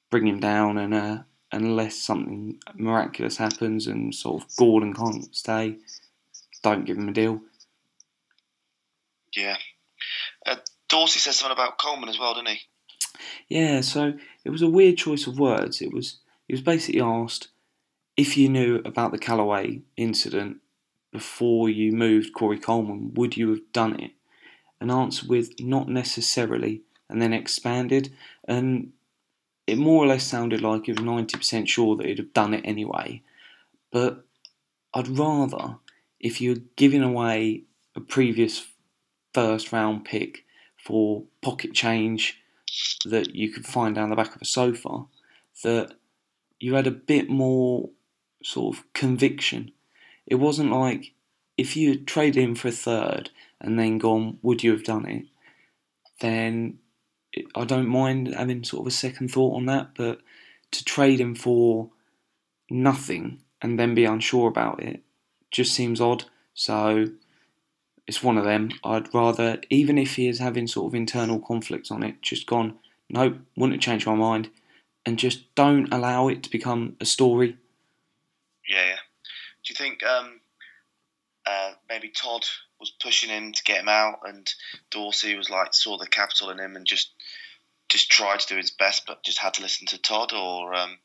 bring 0.10 0.28
him 0.28 0.40
down, 0.40 0.78
and 0.78 0.94
uh, 0.94 1.18
unless 1.52 1.96
something 1.96 2.60
miraculous 2.76 3.38
happens 3.38 3.88
and 3.88 4.14
sort 4.14 4.44
of 4.44 4.56
Gordon 4.56 4.94
can't 4.94 5.36
stay, 5.36 5.78
don't 6.62 6.86
give 6.86 6.98
him 6.98 7.10
a 7.10 7.14
deal. 7.14 7.42
Yeah. 9.36 9.58
Uh, 10.46 10.58
Dorsey 10.88 11.20
said 11.20 11.34
something 11.34 11.54
about 11.54 11.78
Coleman 11.78 12.10
as 12.10 12.20
well, 12.20 12.34
didn't 12.34 12.50
he? 12.50 12.60
Yeah, 13.48 13.82
so 13.82 14.14
it 14.46 14.50
was 14.50 14.62
a 14.62 14.70
weird 14.70 14.98
choice 14.98 15.28
of 15.28 15.40
words. 15.40 15.82
It 15.82 15.94
was 15.94 16.18
he 16.48 16.54
was 16.54 16.62
basically 16.62 17.02
asked 17.02 17.50
if 18.18 18.38
you 18.38 18.50
knew 18.50 18.82
about 18.86 19.12
the 19.12 19.18
Callaway 19.18 19.82
incident 19.96 20.58
before 21.12 21.70
you 21.70 21.92
moved 21.92 22.34
Corey 22.34 22.60
Coleman, 22.60 23.14
would 23.16 23.38
you 23.38 23.50
have 23.50 23.72
done 23.72 24.00
it? 24.00 24.12
An 24.80 24.92
answer 24.92 25.26
with 25.28 25.60
not 25.60 25.90
necessarily, 25.90 26.82
and 27.10 27.22
then 27.22 27.34
expanded, 27.34 28.14
and 28.48 28.92
it 29.70 29.78
more 29.78 30.04
or 30.04 30.08
less 30.08 30.26
sounded 30.26 30.62
like 30.62 30.86
he 30.86 30.92
was 30.92 31.02
ninety 31.02 31.38
percent 31.38 31.70
sure 31.70 31.96
that 31.96 32.06
he'd 32.06 32.18
have 32.18 32.34
done 32.34 32.54
it 32.54 32.62
anyway. 32.66 33.22
But 33.92 34.26
I'd 34.94 35.08
rather 35.08 35.78
if 36.20 36.42
you're 36.42 36.58
giving 36.76 37.04
away 37.04 37.64
a 37.96 38.02
previous 38.02 38.68
first 39.34 39.72
round 39.72 40.06
pick 40.06 40.46
for 40.78 41.24
pocket 41.42 41.74
change 41.74 42.42
that 43.06 43.36
you 43.36 43.52
could 43.52 43.66
find 43.66 43.96
down 43.96 44.10
the 44.10 44.16
back 44.16 44.36
of 44.36 44.42
a 44.42 44.46
sofa, 44.46 45.06
that 45.64 45.94
you 46.60 46.76
had 46.76 46.88
a 46.88 46.92
bit 46.92 47.30
more 47.30 47.90
sort 48.44 48.78
of 48.78 48.94
conviction. 48.94 49.72
It 50.26 50.36
wasn't 50.36 50.72
like 50.72 51.14
if 51.58 51.76
you 51.76 51.98
traded 51.98 52.44
him 52.44 52.56
for 52.56 52.70
a 52.70 52.72
third 52.72 53.30
and 53.60 53.78
then 53.78 53.98
gone, 53.98 54.38
would 54.42 54.64
you 54.64 54.72
have 54.72 54.84
done 54.84 55.06
it? 55.06 55.26
Then 56.22 56.80
I 57.56 57.66
don't 57.66 57.88
mind 57.88 58.34
having 58.34 58.64
sort 58.64 58.82
of 58.82 58.88
a 58.88 58.92
second 58.92 59.30
thought 59.30 59.56
on 59.56 59.66
that, 59.68 59.92
but 59.96 60.20
to 60.72 60.84
trade 60.84 61.20
him 61.20 61.36
for 61.36 61.90
nothing 62.70 63.42
and 63.62 63.80
then 63.80 63.96
be 63.96 64.06
unsure 64.06 64.48
about 64.48 64.82
it 64.82 65.02
just 65.52 65.74
seems 65.74 66.00
odd. 66.00 66.26
So 66.54 67.08
it's 68.08 68.24
one 68.24 68.38
of 68.38 68.44
them. 68.44 68.70
I'd 68.84 69.14
rather, 69.14 69.62
even 69.70 69.98
if 69.98 70.16
he 70.16 70.28
is 70.28 70.40
having 70.40 70.68
sort 70.68 70.92
of 70.92 70.96
internal 70.96 71.40
conflicts 71.40 71.92
on 71.92 72.04
it, 72.04 72.22
just 72.22 72.48
gone, 72.48 72.78
nope, 73.10 73.38
wouldn't 73.56 73.76
have 73.76 73.82
changed 73.82 74.08
my 74.08 74.16
mind, 74.16 74.50
and 75.06 75.18
just 75.20 75.54
don't 75.56 75.92
allow 75.94 76.28
it 76.28 76.44
to 76.44 76.50
become 76.50 76.96
a 77.00 77.06
story. 77.06 77.58
Yeah, 78.68 78.86
yeah. 78.86 78.98
Do 79.64 79.72
you 79.72 79.76
think 79.76 80.04
um, 80.04 80.40
uh, 81.46 81.72
maybe 81.88 82.10
Todd 82.10 82.46
was 82.80 82.92
pushing 83.02 83.30
him 83.30 83.52
to 83.54 83.64
get 83.64 83.82
him 83.82 83.90
out, 83.90 84.20
and 84.26 84.48
Dorsey 84.92 85.36
was 85.36 85.50
like 85.50 85.74
saw 85.74 85.98
the 85.98 86.08
capital 86.08 86.50
in 86.50 86.60
him 86.60 86.76
and 86.76 86.86
just 86.86 87.12
just 87.90 88.10
tried 88.10 88.40
to 88.42 88.48
do 88.48 88.56
his 88.58 88.72
best, 88.72 89.06
but 89.08 89.24
just 89.24 89.40
had 89.40 89.56
to 89.56 89.62
listen 89.62 89.88
to 89.88 89.98
Todd, 90.02 90.34
or 90.34 90.74
um, 90.74 90.98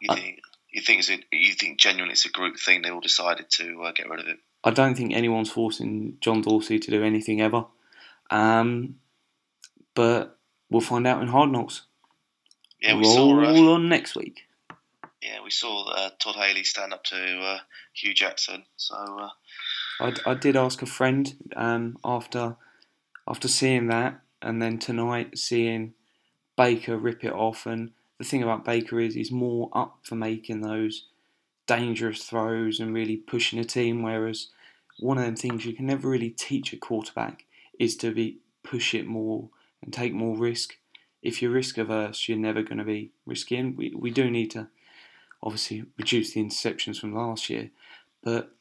you 0.00 0.08
I- 0.10 0.14
think 0.14 0.40
you 0.70 0.80
think 0.80 1.00
it's 1.00 1.10
a, 1.10 1.18
you 1.32 1.52
think 1.54 1.78
genuinely 1.78 2.12
it's 2.12 2.26
a 2.26 2.30
group 2.30 2.58
thing? 2.58 2.82
They 2.82 2.90
all 2.90 3.00
decided 3.00 3.50
to 3.50 3.82
uh, 3.84 3.92
get 3.92 4.08
rid 4.08 4.20
of 4.20 4.26
him. 4.26 4.38
I 4.64 4.70
don't 4.70 4.94
think 4.96 5.12
anyone's 5.12 5.50
forcing 5.50 6.16
John 6.20 6.40
Dorsey 6.40 6.78
to 6.78 6.90
do 6.90 7.02
anything 7.02 7.40
ever. 7.40 7.64
Um, 8.30 8.96
but 9.94 10.38
we'll 10.70 10.80
find 10.80 11.06
out 11.06 11.20
in 11.20 11.28
Hard 11.28 11.50
Knocks. 11.50 11.82
Yeah, 12.80 12.94
we 12.94 13.02
Roll 13.04 13.14
saw. 13.14 13.42
Uh, 13.44 13.74
on 13.74 13.88
next 13.88 14.16
week. 14.16 14.42
yeah, 15.20 15.42
we 15.44 15.50
saw 15.50 15.90
uh, 15.90 16.10
Todd 16.18 16.36
Haley 16.36 16.64
stand 16.64 16.92
up 16.94 17.04
to 17.04 17.16
uh, 17.40 17.58
Hue 17.92 18.14
Jackson. 18.14 18.64
So 18.76 18.94
uh, 18.96 19.28
I, 20.00 20.14
I 20.30 20.34
did 20.34 20.56
ask 20.56 20.80
a 20.80 20.86
friend 20.86 21.34
um, 21.54 21.98
after 22.04 22.56
after 23.28 23.48
seeing 23.48 23.88
that, 23.88 24.20
and 24.42 24.60
then 24.60 24.78
tonight 24.78 25.38
seeing 25.38 25.94
Baker 26.56 26.96
rip 26.96 27.24
it 27.24 27.32
off. 27.32 27.66
And 27.66 27.92
the 28.18 28.24
thing 28.24 28.42
about 28.42 28.64
Baker 28.64 29.00
is 29.00 29.14
he's 29.14 29.32
more 29.32 29.70
up 29.72 29.98
for 30.02 30.14
making 30.14 30.60
those 30.60 31.06
dangerous 31.66 32.24
throws 32.24 32.80
and 32.80 32.94
really 32.94 33.16
pushing 33.16 33.58
a 33.58 33.64
team. 33.64 34.02
Whereas 34.02 34.48
one 34.98 35.18
of 35.18 35.24
them 35.24 35.36
things 35.36 35.64
you 35.64 35.72
can 35.72 35.86
never 35.86 36.08
really 36.08 36.30
teach 36.30 36.72
a 36.72 36.76
quarterback 36.76 37.44
is 37.78 37.96
to 37.98 38.12
be 38.12 38.38
push 38.62 38.94
it 38.94 39.06
more 39.06 39.48
and 39.82 39.92
take 39.92 40.12
more 40.12 40.36
risk. 40.36 40.76
If 41.22 41.40
you're 41.40 41.52
risk 41.52 41.78
averse, 41.78 42.28
you're 42.28 42.38
never 42.38 42.62
going 42.62 42.78
to 42.78 42.84
be 42.84 43.12
risky. 43.26 43.56
And 43.56 43.76
we, 43.76 43.94
we 43.96 44.10
do 44.10 44.30
need 44.30 44.50
to 44.52 44.68
obviously 45.42 45.84
reduce 45.98 46.32
the 46.32 46.42
interceptions 46.42 47.00
from 47.00 47.14
last 47.14 47.48
year. 47.48 47.70
But 48.22 48.52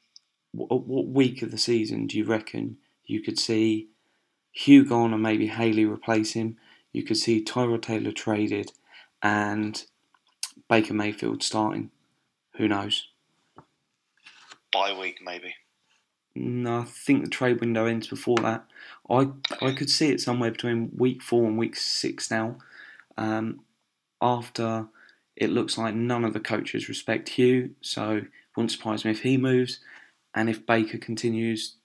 what 0.54 1.08
week 1.08 1.42
of 1.42 1.52
the 1.52 1.58
season 1.58 2.08
do 2.08 2.18
you 2.18 2.26
reckon 2.26 2.78
you 3.06 3.22
could 3.22 3.40
see 3.40 3.88
Hue 4.52 4.86
gone 4.86 5.14
and 5.14 5.24
maybe 5.24 5.48
Haley 5.48 5.86
replace 5.86 6.34
him? 6.34 6.58
You 6.92 7.04
could 7.04 7.18
see 7.18 7.44
Tyrod 7.44 7.82
Taylor 7.82 8.12
traded 8.12 8.72
and 9.22 9.84
Baker 10.70 10.94
Mayfield 10.94 11.44
starting. 11.44 11.92
Who 12.58 12.68
knows? 12.68 13.08
Bye 14.72 14.98
week 14.98 15.20
maybe. 15.24 15.56
No, 16.34 16.80
I 16.80 16.84
think 16.84 17.24
the 17.24 17.30
trade 17.30 17.60
window 17.60 17.86
ends 17.86 18.08
before 18.08 18.38
that. 18.38 18.66
I 19.10 19.30
I 19.62 19.74
could 19.74 19.90
see 19.90 20.10
it 20.10 20.22
somewhere 20.22 20.52
between 20.52 20.92
week 20.96 21.22
four 21.22 21.46
and 21.46 21.58
week 21.58 21.76
six 21.76 22.32
now. 22.32 22.58
Um, 23.18 23.62
after 24.22 24.88
it 25.36 25.50
looks 25.50 25.78
like 25.78 25.96
none 25.96 26.24
of 26.24 26.34
the 26.34 26.40
coaches 26.40 26.88
respect 26.88 27.30
Hue, 27.30 27.72
so 27.82 28.22
wouldn't 28.56 28.72
surprise 28.72 29.04
me 29.04 29.12
if 29.12 29.24
he 29.24 29.38
moves. 29.38 29.80
And 30.34 30.50
if 30.50 30.66
Baker 30.66 30.98
continues 30.98 31.76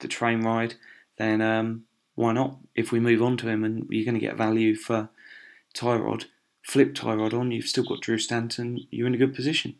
the 0.00 0.08
train 0.08 0.42
ride, 0.42 0.74
then 1.16 1.40
um, 1.40 1.84
why 2.14 2.32
not? 2.32 2.56
If 2.74 2.92
we 2.92 3.00
move 3.00 3.22
on 3.22 3.36
to 3.38 3.48
him 3.48 3.64
and 3.64 3.86
you're 3.90 4.04
going 4.04 4.14
to 4.20 4.26
get 4.26 4.36
value 4.36 4.74
for 4.76 5.08
Tyrod, 5.74 6.26
flip 6.62 6.94
Tyrod 6.94 7.32
on, 7.34 7.50
you've 7.50 7.66
still 7.66 7.84
got 7.84 8.00
Drew 8.00 8.18
Stanton, 8.18 8.86
you're 8.90 9.06
in 9.06 9.14
a 9.14 9.18
good 9.18 9.34
position. 9.34 9.76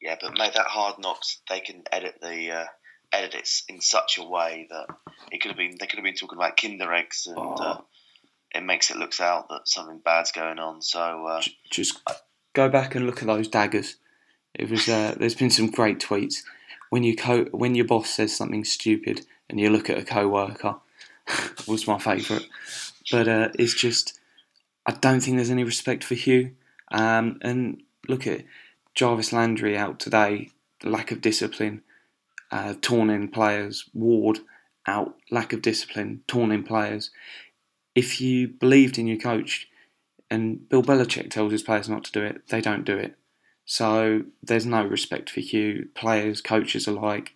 Yeah, 0.00 0.16
but 0.20 0.36
make 0.38 0.52
that 0.54 0.66
hard 0.66 0.98
knocks. 0.98 1.40
They 1.48 1.60
can 1.60 1.82
edit 1.90 2.16
the 2.20 2.50
uh, 2.50 2.64
edit 3.12 3.34
it 3.34 3.48
in 3.68 3.80
such 3.80 4.18
a 4.18 4.24
way 4.28 4.66
that 4.70 4.86
it 5.32 5.40
could 5.40 5.50
have 5.50 5.56
been. 5.56 5.76
They 5.80 5.86
could 5.86 5.96
have 5.98 6.04
been 6.04 6.14
talking 6.14 6.36
about 6.38 6.58
Kinder 6.60 6.92
eggs, 6.92 7.26
and 7.26 7.38
Oh. 7.38 7.54
uh, 7.54 7.80
it 8.54 8.62
makes 8.62 8.90
it 8.90 8.98
look 8.98 9.18
out 9.18 9.48
that 9.48 9.66
something 9.66 9.98
bad's 10.04 10.30
going 10.30 10.58
on. 10.58 10.82
So 10.82 11.26
uh, 11.26 11.42
Just 11.70 12.02
go 12.52 12.68
back 12.68 12.94
and 12.94 13.06
look 13.06 13.22
at 13.22 13.26
those 13.26 13.48
daggers. 13.48 13.96
It 14.54 14.68
was. 14.68 14.86
Uh, 14.88 15.14
there's 15.18 15.34
been 15.34 15.50
some 15.50 15.70
great 15.70 16.00
tweets 16.00 16.42
when 16.90 17.02
you 17.02 17.16
co- 17.16 17.48
when 17.52 17.74
your 17.74 17.86
boss 17.86 18.10
says 18.10 18.36
something 18.36 18.64
stupid 18.64 19.24
and 19.48 19.58
you 19.58 19.70
look 19.70 19.88
at 19.88 19.98
a 19.98 20.04
co-worker. 20.04 20.76
was 21.68 21.86
my 21.86 21.98
favourite, 21.98 22.46
but 23.10 23.28
uh, 23.28 23.48
it's 23.58 23.74
just 23.74 24.18
I 24.86 24.92
don't 24.92 25.20
think 25.20 25.36
there's 25.36 25.50
any 25.50 25.64
respect 25.64 26.04
for 26.04 26.14
Hue. 26.14 26.52
Um, 26.90 27.38
and 27.42 27.82
look 28.08 28.26
at 28.26 28.44
Jarvis 28.94 29.32
Landry 29.32 29.76
out 29.76 29.98
today. 29.98 30.50
The 30.80 30.90
lack 30.90 31.10
of 31.10 31.20
discipline, 31.20 31.82
uh, 32.50 32.74
torn 32.80 33.10
in 33.10 33.28
players. 33.28 33.88
Ward 33.94 34.40
out. 34.86 35.16
Lack 35.30 35.52
of 35.52 35.62
discipline, 35.62 36.22
torn 36.26 36.52
in 36.52 36.62
players. 36.62 37.10
If 37.94 38.20
you 38.20 38.48
believed 38.48 38.98
in 38.98 39.06
your 39.06 39.18
coach, 39.18 39.68
and 40.30 40.68
Bill 40.68 40.82
Belichick 40.82 41.30
tells 41.30 41.52
his 41.52 41.62
players 41.62 41.88
not 41.88 42.04
to 42.04 42.12
do 42.12 42.22
it, 42.22 42.48
they 42.48 42.60
don't 42.60 42.84
do 42.84 42.96
it. 42.96 43.16
So 43.64 44.24
there's 44.42 44.66
no 44.66 44.84
respect 44.84 45.30
for 45.30 45.40
Hue. 45.40 45.88
Players, 45.94 46.40
coaches 46.40 46.86
alike. 46.86 47.32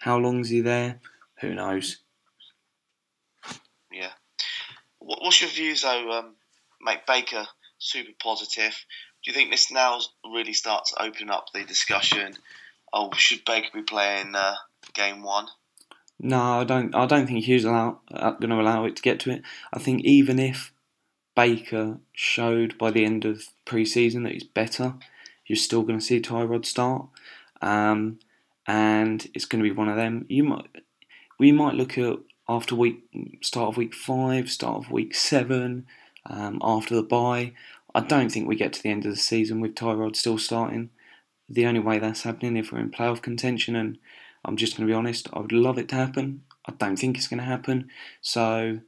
How 0.00 0.18
long's 0.18 0.50
he 0.50 0.60
there? 0.60 1.00
Who 1.40 1.54
knows? 1.54 1.98
yeah. 3.92 4.10
What, 4.93 4.93
what's 5.04 5.40
your 5.40 5.50
views 5.50 5.82
though, 5.82 6.10
um, 6.12 6.34
mate? 6.80 7.06
Baker 7.06 7.46
super 7.78 8.12
positive. 8.22 8.72
Do 9.22 9.30
you 9.30 9.34
think 9.34 9.50
this 9.50 9.70
now 9.70 10.00
really 10.24 10.52
starts 10.52 10.92
to 10.92 11.02
open 11.02 11.30
up 11.30 11.46
the 11.52 11.64
discussion? 11.64 12.34
Oh, 12.92 13.10
should 13.14 13.44
Baker 13.44 13.68
be 13.74 13.82
playing 13.82 14.34
uh, 14.34 14.54
game 14.92 15.22
one? 15.22 15.46
No, 16.20 16.60
I 16.60 16.64
don't. 16.64 16.94
I 16.94 17.06
don't 17.06 17.26
think 17.26 17.44
Hue's 17.44 17.64
allow, 17.64 18.00
uh, 18.12 18.32
going 18.32 18.50
to 18.50 18.60
allow 18.60 18.84
it 18.84 18.96
to 18.96 19.02
get 19.02 19.20
to 19.20 19.30
it. 19.30 19.42
I 19.72 19.78
think 19.78 20.04
even 20.04 20.38
if 20.38 20.72
Baker 21.34 21.98
showed 22.12 22.78
by 22.78 22.90
the 22.90 23.04
end 23.04 23.24
of 23.24 23.48
pre-season 23.64 24.22
that 24.22 24.32
he's 24.32 24.44
better, 24.44 24.94
you're 25.46 25.56
still 25.56 25.82
going 25.82 25.98
to 25.98 26.04
see 26.04 26.20
Tyrod 26.20 26.64
start, 26.64 27.08
um, 27.60 28.20
and 28.66 29.26
it's 29.34 29.44
going 29.44 29.62
to 29.62 29.68
be 29.68 29.74
one 29.74 29.88
of 29.88 29.96
them. 29.96 30.24
You 30.28 30.44
might, 30.44 30.66
we 31.38 31.50
might 31.50 31.74
look 31.74 31.98
at 31.98 32.18
after 32.48 32.74
week 32.74 33.04
start 33.42 33.70
of 33.70 33.76
week 33.76 33.94
five, 33.94 34.50
start 34.50 34.76
of 34.76 34.90
week 34.90 35.14
seven, 35.14 35.86
um, 36.26 36.58
after 36.62 36.94
the 36.94 37.02
bye. 37.02 37.52
I 37.94 38.00
don't 38.00 38.30
think 38.30 38.48
we 38.48 38.56
get 38.56 38.72
to 38.74 38.82
the 38.82 38.90
end 38.90 39.04
of 39.04 39.12
the 39.12 39.16
season 39.16 39.60
with 39.60 39.74
Tyrod 39.74 40.16
still 40.16 40.38
starting. 40.38 40.90
The 41.48 41.66
only 41.66 41.80
way 41.80 41.98
that's 41.98 42.22
happening 42.22 42.56
if 42.56 42.72
we're 42.72 42.80
in 42.80 42.90
playoff 42.90 43.22
contention, 43.22 43.76
and 43.76 43.98
I'm 44.44 44.56
just 44.56 44.76
going 44.76 44.86
to 44.86 44.90
be 44.90 44.96
honest, 44.96 45.28
I 45.32 45.40
would 45.40 45.52
love 45.52 45.78
it 45.78 45.88
to 45.90 45.94
happen. 45.94 46.42
I 46.66 46.72
don't 46.72 46.96
think 46.96 47.16
it's 47.16 47.28
going 47.28 47.38
to 47.38 47.44
happen. 47.44 47.88
So 48.20 48.80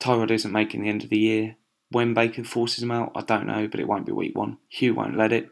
Tyrod 0.00 0.30
isn't 0.30 0.52
making 0.52 0.82
the 0.82 0.88
end 0.88 1.02
of 1.04 1.10
the 1.10 1.18
year. 1.18 1.56
When 1.90 2.14
Baker 2.14 2.44
forces 2.44 2.82
him 2.82 2.90
out, 2.90 3.12
I 3.14 3.22
don't 3.22 3.46
know, 3.46 3.68
but 3.68 3.80
it 3.80 3.88
won't 3.88 4.06
be 4.06 4.12
week 4.12 4.36
one. 4.36 4.58
Hue 4.68 4.94
won't 4.94 5.16
let 5.16 5.32
it. 5.32 5.44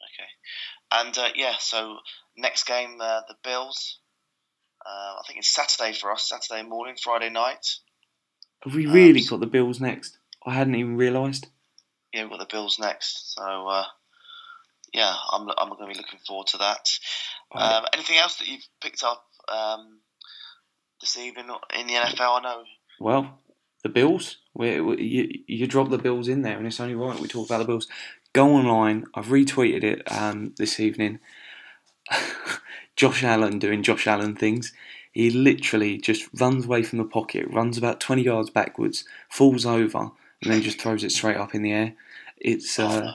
Okay. 0.00 0.28
And 0.92 1.16
uh, 1.16 1.28
yeah, 1.34 1.54
so 1.58 1.98
next 2.36 2.66
game, 2.66 2.98
uh, 3.00 3.20
the 3.28 3.36
Bills. 3.44 3.98
Uh, 4.88 5.14
I 5.18 5.22
think 5.26 5.38
it's 5.40 5.48
Saturday 5.48 5.92
for 5.92 6.12
us, 6.12 6.28
Saturday 6.28 6.62
morning, 6.66 6.94
Friday 7.02 7.30
night. 7.30 7.66
Have 8.62 8.74
we 8.74 8.86
really 8.86 9.20
Um, 9.20 9.26
got 9.28 9.40
the 9.40 9.46
Bills 9.46 9.80
next? 9.80 10.18
I 10.44 10.54
hadn't 10.54 10.76
even 10.76 10.96
realised. 10.96 11.48
Yeah, 12.12 12.22
we've 12.22 12.30
got 12.30 12.38
the 12.38 12.54
Bills 12.54 12.78
next. 12.78 13.34
So 13.34 13.42
uh, 13.42 13.84
yeah, 14.92 15.14
I'm, 15.32 15.48
I'm 15.58 15.68
going 15.70 15.80
to 15.80 15.92
be 15.92 15.98
looking 15.98 16.20
forward 16.26 16.46
to 16.48 16.58
that. 16.58 16.88
Um, 17.52 17.84
anything 17.92 18.16
else 18.18 18.36
that 18.36 18.48
you've 18.48 18.66
picked 18.80 19.02
up 19.02 19.24
um, 19.52 19.98
this 21.00 21.18
evening 21.18 21.48
in 21.78 21.86
the 21.86 21.94
NFL? 21.94 22.40
I 22.40 22.42
know. 22.42 22.62
Well, 23.00 23.38
the 23.82 23.88
Bills. 23.88 24.38
We, 24.54 24.80
we, 24.80 25.02
you, 25.02 25.28
you 25.46 25.66
drop 25.66 25.90
the 25.90 25.98
Bills 25.98 26.28
in 26.28 26.42
there, 26.42 26.56
and 26.56 26.66
it's 26.66 26.80
only 26.80 26.94
right 26.94 27.18
we 27.18 27.28
talk 27.28 27.46
about 27.48 27.58
the 27.58 27.64
Bills. 27.66 27.88
Go 28.32 28.54
online. 28.54 29.06
I've 29.14 29.26
retweeted 29.26 29.84
it 29.84 30.02
um, 30.10 30.54
this 30.58 30.78
evening. 30.80 31.18
Josh 32.96 33.22
Allen 33.22 33.58
doing 33.58 33.82
Josh 33.82 34.06
Allen 34.06 34.34
things. 34.34 34.72
He 35.12 35.30
literally 35.30 35.98
just 35.98 36.28
runs 36.38 36.64
away 36.66 36.82
from 36.82 36.98
the 36.98 37.04
pocket, 37.04 37.46
runs 37.50 37.78
about 37.78 38.00
20 38.00 38.22
yards 38.22 38.50
backwards, 38.50 39.04
falls 39.30 39.64
over, 39.64 40.10
and 40.42 40.52
then 40.52 40.62
just 40.62 40.80
throws 40.80 41.04
it 41.04 41.12
straight 41.12 41.36
up 41.36 41.54
in 41.54 41.62
the 41.62 41.72
air. 41.72 41.94
It's 42.38 42.78
uh, 42.78 43.14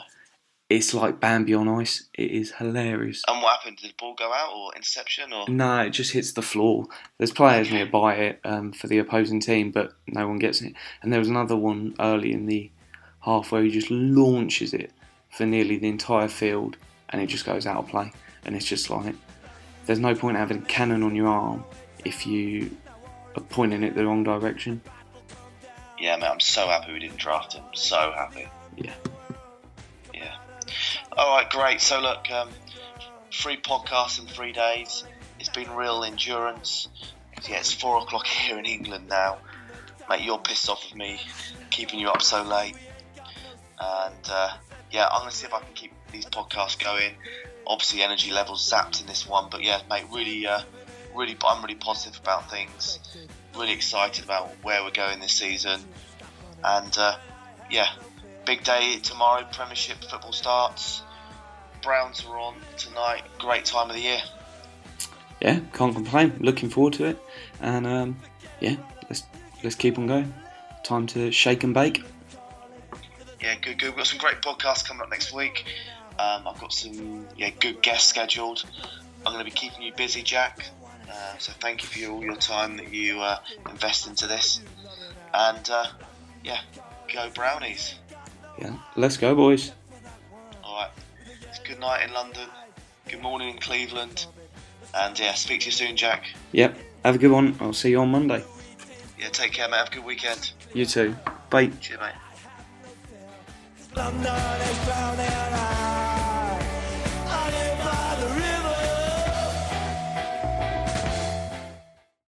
it's 0.72 0.94
like 0.94 1.20
Bambi 1.20 1.54
on 1.54 1.68
ice. 1.68 2.06
It 2.14 2.32
is 2.32 2.54
hilarious. 2.54 3.24
And 3.28 3.42
what 3.42 3.60
happened? 3.60 3.78
Did 3.78 3.92
the 3.92 3.96
ball 4.00 4.16
go 4.18 4.32
out 4.32 4.54
or 4.56 4.74
interception 4.74 5.34
or? 5.34 5.48
No, 5.50 5.82
it 5.82 5.90
just 5.90 6.14
hits 6.14 6.32
the 6.32 6.42
floor. 6.42 6.86
There's 7.18 7.32
players 7.32 7.70
nearby 7.70 8.16
it 8.16 8.40
um, 8.46 8.72
for 8.72 8.88
the 8.88 8.98
opposing 8.98 9.42
team, 9.42 9.72
but 9.72 9.94
no 10.08 10.28
one 10.28 10.40
gets 10.40 10.62
it. 10.62 10.74
And 11.02 11.12
there 11.12 11.20
was 11.20 11.28
another 11.28 11.58
one 11.58 11.94
early 12.00 12.32
in 12.32 12.46
the 12.46 12.72
half 13.20 13.52
where 13.52 13.64
he 13.64 13.70
just 13.70 13.92
launches 13.92 14.74
it 14.74 14.92
for 15.30 15.46
nearly 15.46 15.78
the 15.78 15.90
entire 15.90 16.30
field, 16.30 16.78
and 17.10 17.22
it 17.22 17.28
just 17.28 17.46
goes 17.46 17.68
out 17.68 17.84
of 17.84 17.90
play. 17.90 18.12
And 18.46 18.56
it's 18.56 18.66
just 18.66 18.90
like 18.90 19.16
there's 19.86 20.00
no 20.00 20.16
point 20.16 20.38
having 20.38 20.60
a 20.60 20.66
cannon 20.66 21.04
on 21.04 21.16
your 21.16 21.28
arm 21.28 21.64
if 22.06 22.26
you 22.26 22.76
are 23.36 23.44
pointing 23.44 23.84
it 23.84 23.96
the 23.96 24.06
wrong 24.06 24.24
direction. 24.24 24.82
Yeah, 26.00 26.18
mate, 26.18 26.28
I'm 26.28 26.40
so 26.40 26.68
happy 26.68 26.94
we 26.94 27.00
didn't 27.00 27.18
draft 27.18 27.54
him. 27.54 27.64
So 27.74 28.12
happy. 28.16 28.48
Yeah. 28.76 28.94
Yeah. 30.14 30.36
All 31.16 31.36
right, 31.36 31.50
great. 31.50 31.80
So 31.80 32.00
look, 32.00 32.30
um, 32.32 32.50
three 33.32 33.58
podcasts 33.58 34.20
in 34.20 34.28
three 34.28 34.52
days. 34.52 35.04
It's 35.40 35.50
been 35.50 35.70
real 35.72 36.04
endurance. 36.04 36.88
Yeah, 37.48 37.58
it's 37.58 37.72
four 37.72 37.98
o'clock 37.98 38.26
here 38.28 38.58
in 38.58 38.66
England 38.66 39.08
now. 39.08 39.38
Mate, 40.10 40.22
you're 40.22 40.40
pissed 40.40 40.70
off 40.70 40.84
with 40.90 40.98
me 40.98 41.20
keeping 41.70 42.00
you 42.00 42.10
up 42.10 42.22
so 42.22 42.44
late. 42.44 42.76
And 43.80 44.30
uh, 44.30 44.54
yeah, 44.92 45.08
I'm 45.08 45.22
gonna 45.22 45.32
see 45.32 45.48
if 45.48 45.54
I 45.54 45.60
can 45.60 45.74
keep 45.74 45.94
these 46.12 46.26
podcasts 46.26 46.82
going. 46.84 47.14
Obviously, 47.68 48.02
energy 48.02 48.32
levels 48.32 48.70
zapped 48.70 49.02
in 49.02 49.08
this 49.08 49.28
one, 49.28 49.48
but 49.50 49.64
yeah, 49.64 49.82
mate, 49.90 50.06
really, 50.12 50.46
uh, 50.46 50.62
really, 51.16 51.38
I'm 51.46 51.62
really 51.62 51.76
positive 51.76 52.20
about 52.22 52.50
things. 52.50 53.00
Really 53.56 53.74
excited 53.74 54.24
about 54.24 54.50
where 54.64 54.84
we're 54.84 54.92
going 54.92 55.20
this 55.20 55.34
season. 55.34 55.80
And 56.64 56.96
uh, 56.98 57.18
yeah, 57.70 57.90
big 58.46 58.64
day 58.64 59.00
tomorrow. 59.02 59.46
Premiership 59.52 59.98
football 60.04 60.32
starts. 60.32 61.04
Browns 61.82 62.26
are 62.26 62.38
on 62.38 62.56
tonight. 62.78 63.24
Great 63.40 63.66
time 63.66 63.90
of 63.90 63.96
the 63.96 64.02
year. 64.02 64.22
Yeah, 65.42 65.60
can't 65.74 65.96
complain. 65.96 66.34
Looking 66.40 66.70
forward 66.70 66.94
to 66.94 67.06
it, 67.06 67.20
and 67.62 67.88
um, 67.88 68.20
yeah, 68.60 68.76
let's 69.10 69.24
let's 69.64 69.76
keep 69.76 69.98
on 69.98 70.08
going. 70.08 70.34
Time 70.84 71.08
to 71.08 71.32
shake 71.32 71.64
and 71.64 71.74
bake. 71.74 72.04
Yeah, 73.42 73.56
good, 73.60 73.80
good. 73.80 73.88
We've 73.88 73.98
got 73.98 74.08
some 74.08 74.20
great 74.20 74.42
podcasts 74.42 74.88
coming 74.88 75.02
up 75.02 75.10
next 75.10 75.34
week. 75.34 75.66
Um, 76.22 76.48
I've 76.48 76.60
got 76.60 76.72
some 76.72 77.28
yeah 77.36 77.50
good 77.60 77.82
guests 77.82 78.10
scheduled. 78.10 78.64
I'm 79.26 79.34
going 79.34 79.40
to 79.40 79.46
be 79.46 79.52
keeping 79.52 79.82
you 79.82 79.94
busy, 79.94 80.22
Jack. 80.22 80.66
Uh, 81.10 81.38
so 81.38 81.52
thank 81.60 81.82
you 81.82 81.88
for 81.88 82.14
all 82.14 82.24
your 82.24 82.36
time 82.36 82.78
that 82.78 82.94
you 82.94 83.22
uh, 83.22 83.40
invest 83.70 84.08
into 84.08 84.28
this. 84.28 84.62
And 85.34 85.68
uh, 85.70 85.88
yeah, 86.44 86.60
go 87.12 87.30
Brownies. 87.34 87.96
Yeah, 88.60 88.78
let's 88.96 89.18
go, 89.18 89.34
boys. 89.36 89.72
All 90.64 90.76
right. 90.76 90.92
It's 91.50 91.60
good 91.60 91.80
night 91.80 92.08
in 92.08 92.14
London. 92.14 92.48
Good 93.08 93.22
morning 93.22 93.50
in 93.50 93.58
Cleveland. 93.58 94.28
And 94.94 95.18
yeah, 95.18 95.34
speak 95.34 95.62
to 95.62 95.66
you 95.68 95.72
soon, 95.72 95.96
Jack. 95.96 96.26
Yep, 96.52 96.78
have 97.04 97.16
a 97.16 97.18
good 97.18 97.32
one. 97.32 97.56
I'll 97.60 97.74
see 97.74 97.92
you 97.92 98.00
on 98.02 98.10
Monday. 98.10 98.44
Yeah, 99.20 99.30
take 99.30 99.54
care, 99.54 99.68
mate. 99.70 99.78
Have 99.78 99.88
a 99.88 99.92
good 99.92 100.06
weekend. 100.06 100.52
You 100.74 100.86
too. 100.86 101.16
Bye. 101.50 101.72
Cheers, 101.80 102.00
mate. 102.00 102.14